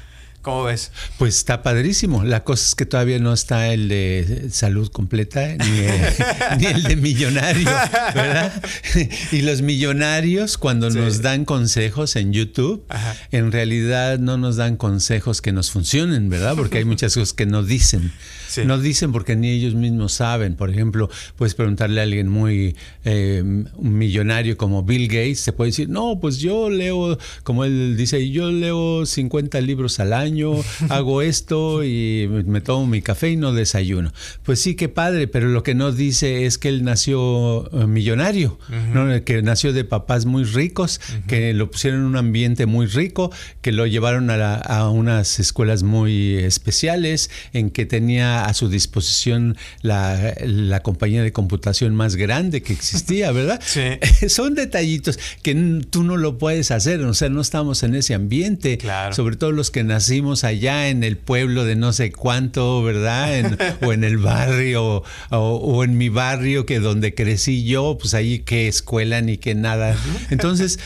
¿Cómo 0.45 0.65
ves? 0.65 0.91
Pues 1.17 1.37
está 1.37 1.63
padrísimo. 1.63 2.23
La 2.23 2.43
cosa 2.43 2.65
es 2.65 2.75
que 2.75 2.85
todavía 2.85 3.17
no 3.17 3.33
está 3.33 3.73
el 3.73 3.89
de 3.89 4.49
salud 4.51 4.91
completa 4.91 5.55
ni 5.55 6.65
el, 6.67 6.83
de 6.87 6.95
millonario, 6.97 7.65
¿verdad? 8.13 8.53
y 9.31 9.41
los 9.41 9.63
millonarios 9.63 10.59
cuando 10.59 10.91
nos 10.91 11.23
dan 11.23 11.45
consejos 11.45 12.15
en 12.15 12.31
YouTube, 12.31 12.85
en 13.31 13.51
realidad 13.51 14.19
no 14.19 14.37
nos 14.37 14.55
dan 14.55 14.77
consejos 14.77 15.41
que 15.41 15.51
nos 15.51 15.71
funcionen, 15.71 16.29
¿verdad? 16.29 16.55
Porque 16.55 16.77
hay 16.77 16.85
muchas 16.85 17.15
cosas 17.15 17.33
que 17.33 17.47
no 17.47 17.63
dicen. 17.63 18.13
No 18.63 18.79
dicen 18.79 19.11
porque 19.11 19.35
ni 19.35 19.49
ellos 19.49 19.75
mismos 19.75 20.13
saben. 20.13 20.55
Por 20.55 20.69
ejemplo, 20.69 21.09
puedes 21.35 21.55
preguntarle 21.55 21.99
a 21.99 22.03
alguien 22.03 22.29
muy 22.29 22.75
eh, 23.03 23.43
millonario 23.79 24.57
como 24.57 24.83
Bill 24.83 25.07
Gates, 25.07 25.39
se 25.39 25.51
puede 25.51 25.71
decir, 25.71 25.89
no, 25.89 26.19
pues 26.19 26.37
yo 26.37 26.69
leo, 26.69 27.17
como 27.43 27.65
él 27.65 27.97
dice, 27.97 28.29
yo 28.29 28.51
leo 28.51 29.05
50 29.05 29.59
libros 29.61 29.99
al 29.99 30.13
año 30.13 30.53
hago 30.89 31.21
esto 31.21 31.83
y 31.83 32.27
me 32.45 32.61
tomo 32.61 32.87
mi 32.87 33.01
café 33.01 33.31
y 33.31 33.37
no 33.37 33.53
desayuno. 33.53 34.13
Pues 34.43 34.59
sí, 34.59 34.75
qué 34.75 34.89
padre, 34.89 35.27
pero 35.27 35.49
lo 35.49 35.63
que 35.63 35.75
no 35.75 35.91
dice 35.91 36.45
es 36.45 36.57
que 36.57 36.69
él 36.69 36.83
nació 36.83 37.69
eh, 37.71 37.87
millonario, 37.87 38.59
que 39.25 39.41
nació 39.41 39.73
de 39.73 39.83
papás 39.83 40.25
muy 40.25 40.43
ricos, 40.43 41.01
que 41.27 41.53
lo 41.53 41.69
pusieron 41.71 42.01
en 42.01 42.05
un 42.05 42.17
ambiente 42.17 42.65
muy 42.65 42.85
rico, 42.87 43.31
que 43.61 43.71
lo 43.71 43.85
llevaron 43.85 44.29
a, 44.29 44.89
unas 44.89 45.39
escuelas 45.39 45.83
muy 45.83 46.35
especiales, 46.35 47.29
en 47.53 47.69
que 47.69 47.85
tenía 47.85 48.44
a 48.45 48.53
su 48.53 48.69
disposición 48.69 49.57
la, 49.81 50.79
compañía 50.83 51.23
de 51.23 51.31
computación 51.31 51.95
más 51.95 52.15
grande 52.15 52.61
que 52.61 52.73
existía, 52.73 53.31
¿verdad? 53.31 53.59
Sí. 53.75 53.81
Son 54.29 54.53
detallitos 54.53 55.19
que 55.41 55.81
tú 55.89 56.03
no 56.03 56.17
lo 56.17 56.37
puedes 56.37 56.71
hacer, 56.71 57.01
o 57.01 57.13
sea, 57.13 57.29
no 57.29 57.41
estamos 57.41 57.83
en 57.83 57.95
ese 57.95 58.13
ambiente, 58.13 58.77
sobre 59.11 59.35
todo 59.35 59.51
los 59.51 59.71
que 59.71 59.83
nacimos 59.83 60.43
allá 60.43 60.89
en 60.89 61.03
el 61.03 61.17
pueblo 61.17 61.65
de 61.65 61.75
no 61.75 61.91
sé 61.91 62.11
cuánto, 62.11 62.83
¿verdad? 62.83 63.57
o 63.81 63.91
en 63.91 64.03
el 64.03 64.17
barrio, 64.17 65.03
o, 65.31 65.83
en 65.83 65.97
mi 65.97 66.09
barrio 66.09 66.65
que 66.65 66.79
donde 66.79 67.15
crecí 67.15 67.65
yo, 67.65 67.97
pues 67.99 68.13
ahí 68.13 68.39
qué 68.39 68.67
escuela 68.67 69.21
ni 69.21 69.37
qué 69.37 69.55
nada. 69.55 69.97
Entonces, 70.29 70.79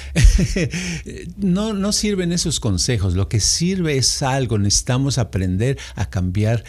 no, 1.37 1.73
no 1.73 1.91
sirven 1.91 2.31
esos 2.31 2.59
consejos, 2.59 3.13
lo 3.13 3.27
que 3.27 3.39
sirve 3.39 3.97
es 3.97 4.23
algo, 4.23 4.57
necesitamos 4.57 5.17
aprender 5.17 5.77
a 5.95 6.09
cambiar 6.09 6.63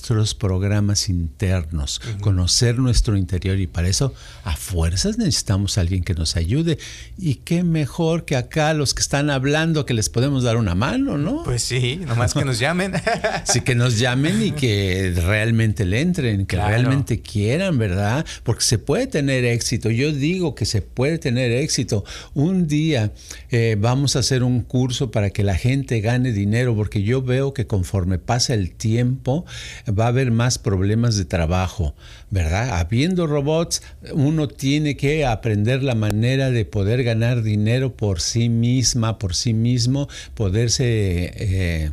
nuestros 0.00 0.34
programas 0.34 1.10
internos, 1.10 2.00
conocer 2.22 2.78
nuestro 2.78 3.18
interior 3.18 3.60
y 3.60 3.66
para 3.66 3.86
eso 3.86 4.14
a 4.44 4.56
fuerzas 4.56 5.18
necesitamos 5.18 5.76
a 5.76 5.82
alguien 5.82 6.02
que 6.04 6.14
nos 6.14 6.36
ayude. 6.36 6.78
Y 7.18 7.34
qué 7.34 7.64
mejor 7.64 8.24
que 8.24 8.34
acá 8.34 8.72
los 8.72 8.94
que 8.94 9.02
están 9.02 9.28
hablando 9.28 9.84
que 9.84 9.92
les 9.92 10.08
podemos 10.08 10.42
dar 10.42 10.56
una 10.56 10.74
mano, 10.74 11.18
¿no? 11.18 11.42
Pues 11.42 11.62
sí, 11.62 12.00
nomás 12.06 12.32
que 12.32 12.46
nos 12.46 12.58
llamen. 12.58 12.94
sí, 13.44 13.60
que 13.60 13.74
nos 13.74 13.98
llamen 13.98 14.42
y 14.42 14.52
que 14.52 15.12
realmente 15.14 15.84
le 15.84 16.00
entren, 16.00 16.46
que 16.46 16.56
realmente 16.56 17.20
quieran, 17.20 17.76
¿verdad? 17.76 18.24
Porque 18.42 18.64
se 18.64 18.78
puede 18.78 19.06
tener 19.06 19.44
éxito. 19.44 19.90
Yo 19.90 20.12
digo 20.12 20.54
que 20.54 20.64
se 20.64 20.80
puede 20.80 21.18
tener 21.18 21.52
éxito. 21.52 22.06
Un 22.32 22.66
día 22.66 23.12
eh, 23.50 23.76
vamos 23.78 24.16
a 24.16 24.20
hacer 24.20 24.44
un 24.44 24.62
curso 24.62 25.10
para 25.10 25.28
que 25.28 25.44
la 25.44 25.56
gente 25.56 26.00
gane 26.00 26.32
dinero, 26.32 26.74
porque 26.74 27.02
yo 27.02 27.20
veo 27.20 27.52
que 27.52 27.66
conforme 27.66 28.18
pasa 28.18 28.54
el 28.54 28.70
tiempo 28.70 29.44
va 29.90 30.06
a 30.06 30.08
haber 30.08 30.30
más 30.30 30.58
problemas 30.58 31.16
de 31.16 31.24
trabajo, 31.24 31.94
¿verdad? 32.30 32.78
Habiendo 32.78 33.26
robots, 33.26 33.82
uno 34.12 34.48
tiene 34.48 34.96
que 34.96 35.26
aprender 35.26 35.82
la 35.82 35.94
manera 35.94 36.50
de 36.50 36.64
poder 36.64 37.02
ganar 37.02 37.42
dinero 37.42 37.94
por 37.94 38.20
sí 38.20 38.48
misma, 38.48 39.18
por 39.18 39.34
sí 39.34 39.54
mismo, 39.54 40.08
poderse... 40.34 41.32
Eh, 41.36 41.90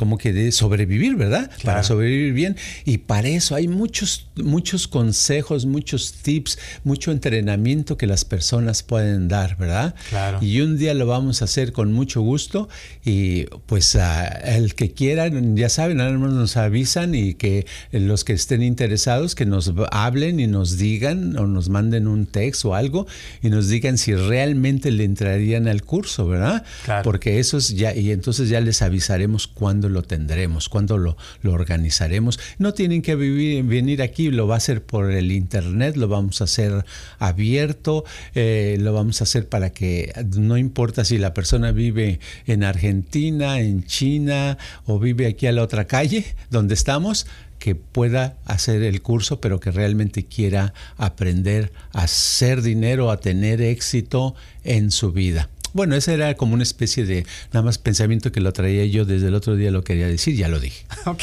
como 0.00 0.16
que 0.16 0.32
de 0.32 0.50
sobrevivir, 0.50 1.14
¿verdad? 1.14 1.50
Para 1.62 1.82
sobrevivir 1.82 2.32
bien. 2.32 2.56
Y 2.86 2.96
para 2.96 3.28
eso 3.28 3.54
hay 3.54 3.68
muchos, 3.68 4.30
muchos 4.34 4.88
consejos, 4.88 5.66
muchos 5.66 6.14
tips, 6.22 6.58
mucho 6.84 7.12
entrenamiento 7.12 7.98
que 7.98 8.06
las 8.06 8.24
personas 8.24 8.82
pueden 8.82 9.28
dar, 9.28 9.58
¿verdad? 9.58 9.94
Claro. 10.08 10.38
Y 10.40 10.62
un 10.62 10.78
día 10.78 10.94
lo 10.94 11.06
vamos 11.06 11.42
a 11.42 11.44
hacer 11.44 11.74
con 11.74 11.92
mucho 11.92 12.22
gusto. 12.22 12.70
Y 13.04 13.44
pues 13.66 13.94
el 14.42 14.74
que 14.74 14.94
quieran, 14.94 15.54
ya 15.54 15.68
saben, 15.68 15.98
nada 15.98 16.12
más 16.12 16.32
nos 16.32 16.56
avisan 16.56 17.14
y 17.14 17.34
que 17.34 17.66
los 17.92 18.24
que 18.24 18.32
estén 18.32 18.62
interesados, 18.62 19.34
que 19.34 19.44
nos 19.44 19.70
hablen 19.90 20.40
y 20.40 20.46
nos 20.46 20.78
digan 20.78 21.36
o 21.36 21.46
nos 21.46 21.68
manden 21.68 22.08
un 22.08 22.24
texto 22.24 22.70
o 22.70 22.74
algo 22.74 23.06
y 23.42 23.50
nos 23.50 23.68
digan 23.68 23.98
si 23.98 24.14
realmente 24.14 24.90
le 24.92 25.04
entrarían 25.04 25.68
al 25.68 25.82
curso, 25.82 26.26
¿verdad? 26.26 26.64
Claro. 26.86 27.02
Porque 27.02 27.38
eso 27.38 27.58
es 27.58 27.76
ya, 27.76 27.94
y 27.94 28.12
entonces 28.12 28.48
ya 28.48 28.62
les 28.62 28.80
avisaremos 28.80 29.46
cuándo 29.46 29.89
lo 29.90 30.02
tendremos, 30.02 30.68
cuándo 30.68 30.96
lo, 30.96 31.16
lo 31.42 31.52
organizaremos. 31.52 32.38
No 32.58 32.72
tienen 32.74 33.02
que 33.02 33.16
vivir, 33.16 33.64
venir 33.64 34.02
aquí, 34.02 34.30
lo 34.30 34.46
va 34.46 34.54
a 34.54 34.58
hacer 34.58 34.82
por 34.82 35.10
el 35.10 35.32
internet, 35.32 35.96
lo 35.96 36.08
vamos 36.08 36.40
a 36.40 36.44
hacer 36.44 36.84
abierto, 37.18 38.04
eh, 38.34 38.76
lo 38.80 38.92
vamos 38.92 39.20
a 39.20 39.24
hacer 39.24 39.48
para 39.48 39.70
que 39.70 40.12
no 40.36 40.56
importa 40.56 41.04
si 41.04 41.18
la 41.18 41.34
persona 41.34 41.72
vive 41.72 42.20
en 42.46 42.64
Argentina, 42.64 43.60
en 43.60 43.84
China 43.84 44.58
o 44.86 44.98
vive 44.98 45.26
aquí 45.26 45.46
a 45.46 45.52
la 45.52 45.62
otra 45.62 45.86
calle 45.86 46.24
donde 46.50 46.74
estamos, 46.74 47.26
que 47.58 47.74
pueda 47.74 48.38
hacer 48.46 48.82
el 48.82 49.02
curso, 49.02 49.40
pero 49.40 49.60
que 49.60 49.70
realmente 49.70 50.24
quiera 50.24 50.72
aprender 50.96 51.72
a 51.92 52.04
hacer 52.04 52.62
dinero, 52.62 53.10
a 53.10 53.20
tener 53.20 53.60
éxito 53.60 54.34
en 54.64 54.90
su 54.90 55.12
vida. 55.12 55.50
Bueno, 55.72 55.94
ese 55.94 56.14
era 56.14 56.34
como 56.34 56.54
una 56.54 56.62
especie 56.62 57.04
de 57.04 57.26
nada 57.52 57.64
más 57.64 57.78
pensamiento 57.78 58.32
que 58.32 58.40
lo 58.40 58.52
traía 58.52 58.84
yo 58.86 59.04
desde 59.04 59.28
el 59.28 59.34
otro 59.34 59.56
día, 59.56 59.70
lo 59.70 59.84
quería 59.84 60.06
decir, 60.06 60.36
ya 60.36 60.48
lo 60.48 60.60
dije. 60.60 60.84
Ok, 61.06 61.22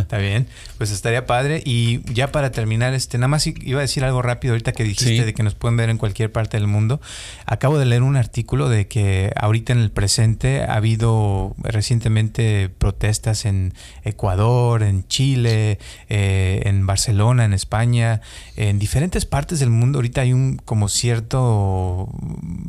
está 0.00 0.18
bien, 0.18 0.48
pues 0.76 0.90
estaría 0.90 1.24
padre. 1.24 1.62
Y 1.64 2.00
ya 2.12 2.32
para 2.32 2.50
terminar, 2.50 2.94
este, 2.94 3.16
nada 3.16 3.28
más 3.28 3.46
iba 3.46 3.78
a 3.78 3.82
decir 3.82 4.04
algo 4.04 4.22
rápido 4.22 4.54
ahorita 4.54 4.72
que 4.72 4.82
dijiste 4.82 5.24
de 5.24 5.34
que 5.34 5.42
nos 5.42 5.54
pueden 5.54 5.76
ver 5.76 5.88
en 5.88 5.98
cualquier 5.98 6.32
parte 6.32 6.56
del 6.56 6.66
mundo. 6.66 7.00
Acabo 7.46 7.78
de 7.78 7.86
leer 7.86 8.02
un 8.02 8.16
artículo 8.16 8.68
de 8.68 8.88
que 8.88 9.32
ahorita 9.36 9.72
en 9.72 9.78
el 9.78 9.90
presente 9.90 10.62
ha 10.62 10.74
habido 10.74 11.54
recientemente 11.58 12.68
protestas 12.68 13.44
en 13.44 13.72
Ecuador, 14.04 14.82
en 14.82 15.06
Chile, 15.06 15.78
eh, 16.08 16.62
en 16.64 16.86
Barcelona, 16.86 17.44
en 17.44 17.52
España, 17.52 18.20
en 18.56 18.78
diferentes 18.78 19.24
partes 19.24 19.60
del 19.60 19.70
mundo. 19.70 19.98
Ahorita 19.98 20.22
hay 20.22 20.32
un 20.32 20.56
como 20.56 20.88
cierto 20.88 22.08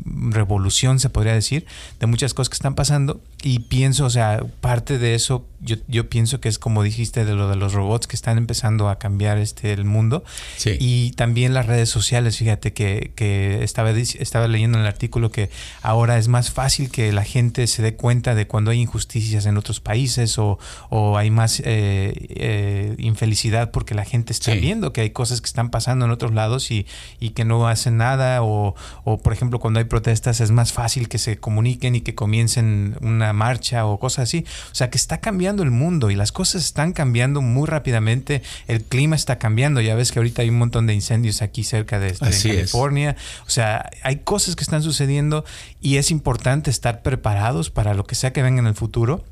revolución 0.05 0.88
se 0.97 1.09
podría 1.09 1.33
decir, 1.33 1.67
de 1.99 2.07
muchas 2.07 2.33
cosas 2.33 2.49
que 2.49 2.55
están 2.55 2.73
pasando 2.73 3.21
y 3.41 3.59
pienso, 3.59 4.05
o 4.05 4.09
sea, 4.09 4.43
parte 4.61 4.97
de 4.97 5.15
eso 5.15 5.45
yo, 5.61 5.75
yo, 5.87 6.09
pienso 6.09 6.39
que 6.39 6.47
es 6.47 6.57
como 6.57 6.83
dijiste 6.83 7.25
de 7.25 7.35
lo 7.35 7.49
de 7.49 7.57
los 7.57 7.73
robots 7.73 8.07
que 8.07 8.15
están 8.15 8.37
empezando 8.37 8.87
a 8.87 8.97
cambiar 8.97 9.37
este 9.37 9.73
el 9.73 9.83
mundo. 9.83 10.23
Sí. 10.55 10.77
Y 10.79 11.11
también 11.11 11.53
las 11.53 11.65
redes 11.65 11.89
sociales, 11.89 12.37
fíjate 12.37 12.71
que, 12.71 13.11
que 13.15 13.61
estaba, 13.61 13.91
estaba 13.91 14.47
leyendo 14.47 14.77
en 14.77 14.83
el 14.85 14.87
artículo 14.87 15.31
que 15.31 15.49
ahora 15.81 16.17
es 16.17 16.29
más 16.29 16.51
fácil 16.51 16.89
que 16.89 17.11
la 17.11 17.25
gente 17.25 17.67
se 17.67 17.81
dé 17.81 17.95
cuenta 17.95 18.35
de 18.35 18.47
cuando 18.47 18.71
hay 18.71 18.79
injusticias 18.79 19.45
en 19.45 19.57
otros 19.57 19.81
países 19.81 20.39
o, 20.39 20.59
o 20.89 21.17
hay 21.17 21.29
más 21.29 21.59
eh, 21.59 22.13
eh, 22.29 22.95
infelicidad 22.97 23.71
porque 23.71 23.95
la 23.95 24.05
gente 24.05 24.31
está 24.31 24.53
Sí. 24.53 24.59
viendo 24.59 24.93
que 24.93 25.01
hay 25.01 25.09
cosas 25.09 25.41
que 25.41 25.47
están 25.47 25.69
pasando 25.71 26.05
en 26.05 26.11
otros 26.11 26.33
lados 26.33 26.71
y, 26.71 26.87
y 27.19 27.31
que 27.31 27.43
no 27.43 27.67
hacen 27.67 27.97
nada 27.97 28.43
o, 28.43 28.75
o, 29.03 29.17
por 29.17 29.33
ejemplo 29.33 29.59
cuando 29.59 29.79
hay 29.79 29.85
protestas 29.85 30.39
es 30.39 30.51
más 30.51 30.71
fácil 30.71 31.09
que 31.09 31.17
se 31.17 31.37
comuniquen 31.37 31.95
y 31.95 32.01
que 32.01 32.15
comiencen 32.15 32.95
una 33.01 33.28
marcha 33.33 33.85
o 33.85 33.99
cosas 33.99 34.23
así. 34.23 34.45
O 34.71 34.75
sea 34.75 34.89
que 34.89 34.97
está 34.97 35.19
cambiando 35.19 35.63
el 35.63 35.71
mundo 35.71 36.09
y 36.11 36.15
las 36.15 36.31
cosas 36.31 36.63
están 36.63 36.93
cambiando 36.93 37.41
muy 37.41 37.67
rápidamente. 37.67 38.41
El 38.67 38.83
clima 38.83 39.15
está 39.15 39.37
cambiando. 39.37 39.81
Ya 39.81 39.95
ves 39.95 40.11
que 40.11 40.19
ahorita 40.19 40.41
hay 40.41 40.49
un 40.49 40.57
montón 40.57 40.87
de 40.87 40.93
incendios 40.93 41.41
aquí 41.41 41.63
cerca 41.63 41.99
de, 41.99 42.13
de 42.13 42.17
Así 42.21 42.49
es. 42.49 42.55
California. 42.55 43.15
O 43.45 43.49
sea, 43.49 43.89
hay 44.03 44.17
cosas 44.17 44.55
que 44.55 44.63
están 44.63 44.83
sucediendo 44.83 45.45
y 45.81 45.97
es 45.97 46.11
importante 46.11 46.69
estar 46.69 47.01
preparados 47.01 47.69
para 47.69 47.93
lo 47.93 48.05
que 48.05 48.15
sea 48.15 48.33
que 48.33 48.41
venga 48.41 48.59
en 48.59 48.67
el 48.67 48.75
futuro. 48.75 49.23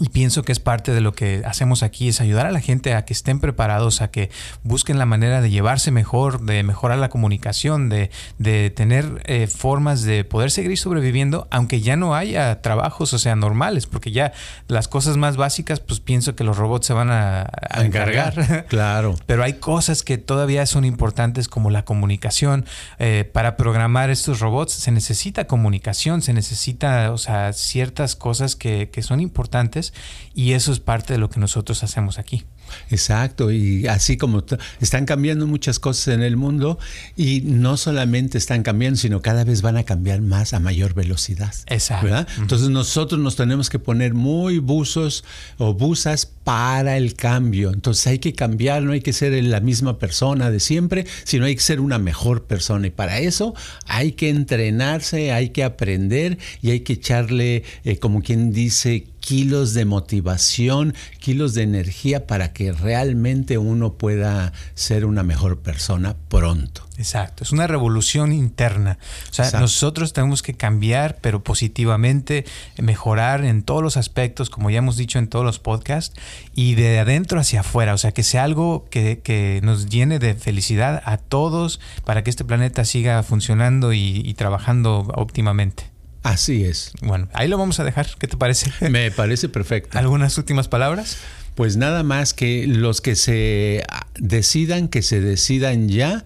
Y 0.00 0.10
pienso 0.10 0.42
que 0.42 0.52
es 0.52 0.60
parte 0.60 0.92
de 0.92 1.00
lo 1.00 1.12
que 1.12 1.42
hacemos 1.44 1.82
aquí, 1.82 2.08
es 2.08 2.20
ayudar 2.20 2.46
a 2.46 2.52
la 2.52 2.60
gente 2.60 2.94
a 2.94 3.04
que 3.04 3.12
estén 3.12 3.40
preparados, 3.40 4.00
a 4.00 4.10
que 4.10 4.30
busquen 4.62 4.98
la 4.98 5.06
manera 5.06 5.40
de 5.40 5.50
llevarse 5.50 5.90
mejor, 5.90 6.42
de 6.42 6.62
mejorar 6.62 6.98
la 6.98 7.08
comunicación, 7.08 7.88
de, 7.88 8.10
de 8.38 8.70
tener 8.70 9.22
eh, 9.24 9.46
formas 9.48 10.02
de 10.02 10.24
poder 10.24 10.50
seguir 10.50 10.76
sobreviviendo, 10.78 11.48
aunque 11.50 11.80
ya 11.80 11.96
no 11.96 12.14
haya 12.14 12.60
trabajos, 12.62 13.12
o 13.12 13.18
sea, 13.18 13.34
normales, 13.34 13.86
porque 13.86 14.12
ya 14.12 14.32
las 14.68 14.86
cosas 14.86 15.16
más 15.16 15.36
básicas, 15.36 15.80
pues 15.80 16.00
pienso 16.00 16.36
que 16.36 16.44
los 16.44 16.56
robots 16.56 16.86
se 16.86 16.92
van 16.92 17.10
a, 17.10 17.46
a 17.70 17.84
encargar. 17.84 18.66
Claro. 18.68 19.16
Pero 19.26 19.44
hay 19.44 19.54
cosas 19.54 20.02
que 20.02 20.18
todavía 20.18 20.66
son 20.66 20.84
importantes 20.84 21.48
como 21.48 21.70
la 21.70 21.84
comunicación. 21.84 22.66
Eh, 22.98 23.28
para 23.32 23.56
programar 23.56 24.10
estos 24.10 24.40
robots 24.40 24.72
se 24.72 24.90
necesita 24.90 25.46
comunicación, 25.46 26.22
se 26.22 26.32
necesita, 26.32 27.12
o 27.12 27.18
sea, 27.18 27.52
ciertas 27.52 28.16
cosas 28.16 28.56
que, 28.56 28.90
que 28.90 29.02
son 29.02 29.20
importantes 29.20 29.87
y 30.34 30.52
eso 30.52 30.72
es 30.72 30.80
parte 30.80 31.14
de 31.14 31.18
lo 31.18 31.30
que 31.30 31.40
nosotros 31.40 31.82
hacemos 31.82 32.18
aquí. 32.18 32.44
Exacto, 32.90 33.50
y 33.50 33.86
así 33.86 34.16
como 34.16 34.44
están 34.80 35.04
cambiando 35.04 35.46
muchas 35.46 35.78
cosas 35.78 36.14
en 36.14 36.22
el 36.22 36.36
mundo 36.36 36.78
y 37.16 37.42
no 37.42 37.76
solamente 37.76 38.38
están 38.38 38.62
cambiando, 38.62 38.98
sino 38.98 39.22
cada 39.22 39.44
vez 39.44 39.62
van 39.62 39.76
a 39.76 39.84
cambiar 39.84 40.20
más 40.20 40.54
a 40.54 40.60
mayor 40.60 40.94
velocidad. 40.94 41.54
Exacto. 41.66 42.06
¿verdad? 42.06 42.28
Entonces 42.38 42.68
nosotros 42.68 43.20
nos 43.20 43.36
tenemos 43.36 43.70
que 43.70 43.78
poner 43.78 44.14
muy 44.14 44.58
buzos 44.58 45.24
o 45.58 45.74
buzas 45.74 46.26
para 46.26 46.96
el 46.96 47.14
cambio. 47.14 47.72
Entonces 47.72 48.06
hay 48.06 48.18
que 48.18 48.32
cambiar, 48.32 48.82
no 48.82 48.92
hay 48.92 49.00
que 49.00 49.12
ser 49.12 49.32
la 49.44 49.60
misma 49.60 49.98
persona 49.98 50.50
de 50.50 50.60
siempre, 50.60 51.06
sino 51.24 51.44
hay 51.44 51.54
que 51.54 51.62
ser 51.62 51.80
una 51.80 51.98
mejor 51.98 52.44
persona. 52.44 52.86
Y 52.86 52.90
para 52.90 53.18
eso 53.18 53.54
hay 53.86 54.12
que 54.12 54.30
entrenarse, 54.30 55.32
hay 55.32 55.50
que 55.50 55.64
aprender 55.64 56.38
y 56.62 56.70
hay 56.70 56.80
que 56.80 56.94
echarle, 56.94 57.64
eh, 57.84 57.98
como 57.98 58.22
quien 58.22 58.52
dice, 58.52 59.06
kilos 59.20 59.74
de 59.74 59.84
motivación, 59.84 60.94
kilos 61.20 61.52
de 61.52 61.62
energía 61.62 62.26
para 62.26 62.54
que 62.58 62.72
realmente 62.72 63.56
uno 63.56 63.92
pueda 63.92 64.52
ser 64.74 65.04
una 65.04 65.22
mejor 65.22 65.60
persona 65.60 66.16
pronto. 66.28 66.82
Exacto, 66.96 67.44
es 67.44 67.52
una 67.52 67.68
revolución 67.68 68.32
interna. 68.32 68.98
O 69.30 69.32
sea, 69.32 69.44
Exacto. 69.44 69.60
nosotros 69.60 70.12
tenemos 70.12 70.42
que 70.42 70.54
cambiar, 70.54 71.18
pero 71.20 71.44
positivamente, 71.44 72.44
mejorar 72.76 73.44
en 73.44 73.62
todos 73.62 73.80
los 73.80 73.96
aspectos, 73.96 74.50
como 74.50 74.70
ya 74.70 74.78
hemos 74.78 74.96
dicho 74.96 75.20
en 75.20 75.28
todos 75.28 75.44
los 75.44 75.60
podcasts, 75.60 76.18
y 76.52 76.74
de 76.74 76.98
adentro 76.98 77.38
hacia 77.38 77.60
afuera. 77.60 77.94
O 77.94 77.98
sea, 77.98 78.10
que 78.10 78.24
sea 78.24 78.42
algo 78.42 78.88
que, 78.90 79.20
que 79.20 79.60
nos 79.62 79.86
llene 79.86 80.18
de 80.18 80.34
felicidad 80.34 81.00
a 81.04 81.16
todos 81.16 81.78
para 82.04 82.24
que 82.24 82.30
este 82.30 82.44
planeta 82.44 82.84
siga 82.84 83.22
funcionando 83.22 83.92
y, 83.92 84.20
y 84.24 84.34
trabajando 84.34 85.12
óptimamente. 85.14 85.92
Así 86.24 86.64
es. 86.64 86.90
Bueno, 87.02 87.28
ahí 87.34 87.46
lo 87.46 87.56
vamos 87.56 87.78
a 87.78 87.84
dejar. 87.84 88.08
¿Qué 88.18 88.26
te 88.26 88.36
parece? 88.36 88.72
Me 88.90 89.12
parece 89.12 89.48
perfecto. 89.48 89.96
¿Algunas 90.00 90.36
últimas 90.38 90.66
palabras? 90.66 91.18
Pues 91.58 91.76
nada 91.76 92.04
más 92.04 92.34
que 92.34 92.68
los 92.68 93.00
que 93.00 93.16
se 93.16 93.82
ah, 93.90 94.06
decidan, 94.16 94.86
que 94.86 95.02
se 95.02 95.20
decidan 95.20 95.88
ya, 95.88 96.24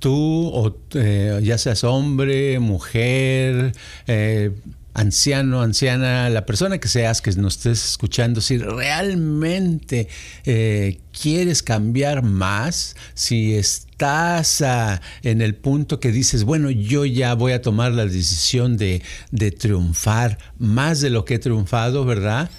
tú 0.00 0.50
o 0.52 0.76
eh, 0.94 1.38
ya 1.44 1.58
seas 1.58 1.84
hombre, 1.84 2.58
mujer, 2.58 3.70
eh, 4.08 4.50
anciano, 4.94 5.62
anciana, 5.62 6.28
la 6.28 6.44
persona 6.44 6.78
que 6.78 6.88
seas 6.88 7.22
que 7.22 7.30
nos 7.34 7.58
estés 7.58 7.84
escuchando, 7.90 8.40
si 8.40 8.58
realmente 8.58 10.08
eh, 10.44 10.98
quieres 11.12 11.62
cambiar 11.62 12.24
más, 12.24 12.96
si 13.14 13.54
estás 13.54 14.60
ah, 14.60 15.00
en 15.22 15.40
el 15.40 15.54
punto 15.54 16.00
que 16.00 16.10
dices, 16.10 16.42
bueno, 16.42 16.72
yo 16.72 17.04
ya 17.04 17.34
voy 17.34 17.52
a 17.52 17.62
tomar 17.62 17.92
la 17.92 18.06
decisión 18.06 18.76
de, 18.76 19.02
de 19.30 19.52
triunfar 19.52 20.38
más 20.58 21.00
de 21.00 21.10
lo 21.10 21.24
que 21.24 21.34
he 21.34 21.38
triunfado, 21.38 22.04
¿verdad? 22.04 22.50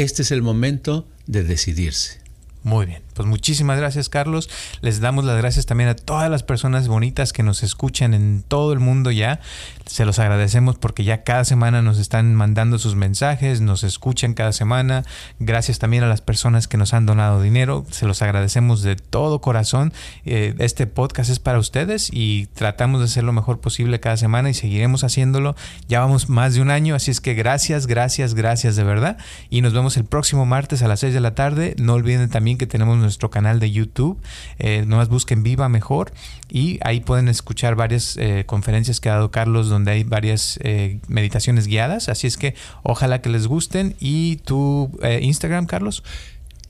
Este 0.00 0.22
es 0.22 0.30
el 0.30 0.40
momento 0.40 1.06
de 1.26 1.44
decidirse. 1.44 2.20
Muy 2.62 2.86
bien, 2.86 3.02
pues 3.20 3.28
muchísimas 3.28 3.76
gracias 3.76 4.08
Carlos. 4.08 4.48
Les 4.80 5.00
damos 5.00 5.26
las 5.26 5.36
gracias 5.36 5.66
también 5.66 5.90
a 5.90 5.94
todas 5.94 6.30
las 6.30 6.42
personas 6.42 6.88
bonitas 6.88 7.34
que 7.34 7.42
nos 7.42 7.62
escuchan 7.62 8.14
en 8.14 8.42
todo 8.48 8.72
el 8.72 8.78
mundo 8.78 9.10
ya. 9.10 9.40
Se 9.84 10.06
los 10.06 10.18
agradecemos 10.18 10.78
porque 10.78 11.04
ya 11.04 11.22
cada 11.22 11.44
semana 11.44 11.82
nos 11.82 11.98
están 11.98 12.34
mandando 12.34 12.78
sus 12.78 12.94
mensajes, 12.94 13.60
nos 13.60 13.84
escuchan 13.84 14.32
cada 14.32 14.54
semana. 14.54 15.04
Gracias 15.38 15.78
también 15.78 16.02
a 16.02 16.06
las 16.06 16.22
personas 16.22 16.66
que 16.66 16.78
nos 16.78 16.94
han 16.94 17.04
donado 17.04 17.42
dinero. 17.42 17.84
Se 17.90 18.06
los 18.06 18.22
agradecemos 18.22 18.80
de 18.80 18.96
todo 18.96 19.42
corazón. 19.42 19.92
Eh, 20.24 20.54
este 20.56 20.86
podcast 20.86 21.28
es 21.28 21.40
para 21.40 21.58
ustedes 21.58 22.08
y 22.10 22.46
tratamos 22.54 23.00
de 23.00 23.04
hacer 23.04 23.24
lo 23.24 23.34
mejor 23.34 23.60
posible 23.60 24.00
cada 24.00 24.16
semana 24.16 24.48
y 24.48 24.54
seguiremos 24.54 25.04
haciéndolo. 25.04 25.56
Ya 25.88 26.00
vamos 26.00 26.30
más 26.30 26.54
de 26.54 26.62
un 26.62 26.70
año, 26.70 26.94
así 26.94 27.10
es 27.10 27.20
que 27.20 27.34
gracias, 27.34 27.86
gracias, 27.86 28.32
gracias 28.32 28.76
de 28.76 28.84
verdad. 28.84 29.18
Y 29.50 29.60
nos 29.60 29.74
vemos 29.74 29.98
el 29.98 30.06
próximo 30.06 30.46
martes 30.46 30.82
a 30.82 30.88
las 30.88 31.00
6 31.00 31.12
de 31.12 31.20
la 31.20 31.34
tarde. 31.34 31.74
No 31.78 31.92
olviden 31.92 32.30
también 32.30 32.56
que 32.56 32.66
tenemos 32.66 32.96
nuestro 33.10 33.30
canal 33.30 33.60
de 33.60 33.70
YouTube. 33.70 34.18
Eh, 34.58 34.84
nomás 34.86 35.08
busquen 35.08 35.42
Viva 35.42 35.68
Mejor 35.68 36.12
y 36.48 36.78
ahí 36.82 37.00
pueden 37.00 37.28
escuchar 37.28 37.74
varias 37.74 38.16
eh, 38.16 38.44
conferencias 38.46 39.00
que 39.00 39.08
ha 39.08 39.14
dado 39.14 39.30
Carlos 39.30 39.68
donde 39.68 39.92
hay 39.92 40.04
varias 40.04 40.58
eh, 40.62 41.00
meditaciones 41.08 41.66
guiadas. 41.66 42.08
Así 42.08 42.26
es 42.26 42.36
que 42.36 42.54
ojalá 42.82 43.20
que 43.20 43.28
les 43.28 43.46
gusten. 43.46 43.96
¿Y 44.00 44.36
tu 44.36 44.90
eh, 45.02 45.20
Instagram, 45.22 45.66
Carlos? 45.66 46.02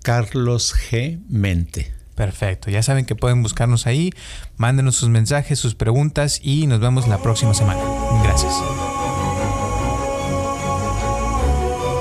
Carlos 0.03 0.74
G. 0.74 1.20
Mente. 1.29 1.92
Perfecto, 2.14 2.70
ya 2.70 2.83
saben 2.83 3.07
que 3.07 3.14
pueden 3.14 3.42
buscarnos 3.42 3.87
ahí, 3.87 4.12
mándenos 4.59 4.96
sus 4.96 5.09
mensajes, 5.09 5.59
sus 5.59 5.74
preguntas 5.74 6.38
y 6.42 6.66
nos 6.66 6.79
vemos 6.79 7.09
la 7.09 7.16
próxima 7.22 7.55
semana. 7.55 7.81
Gracias. 8.22 8.53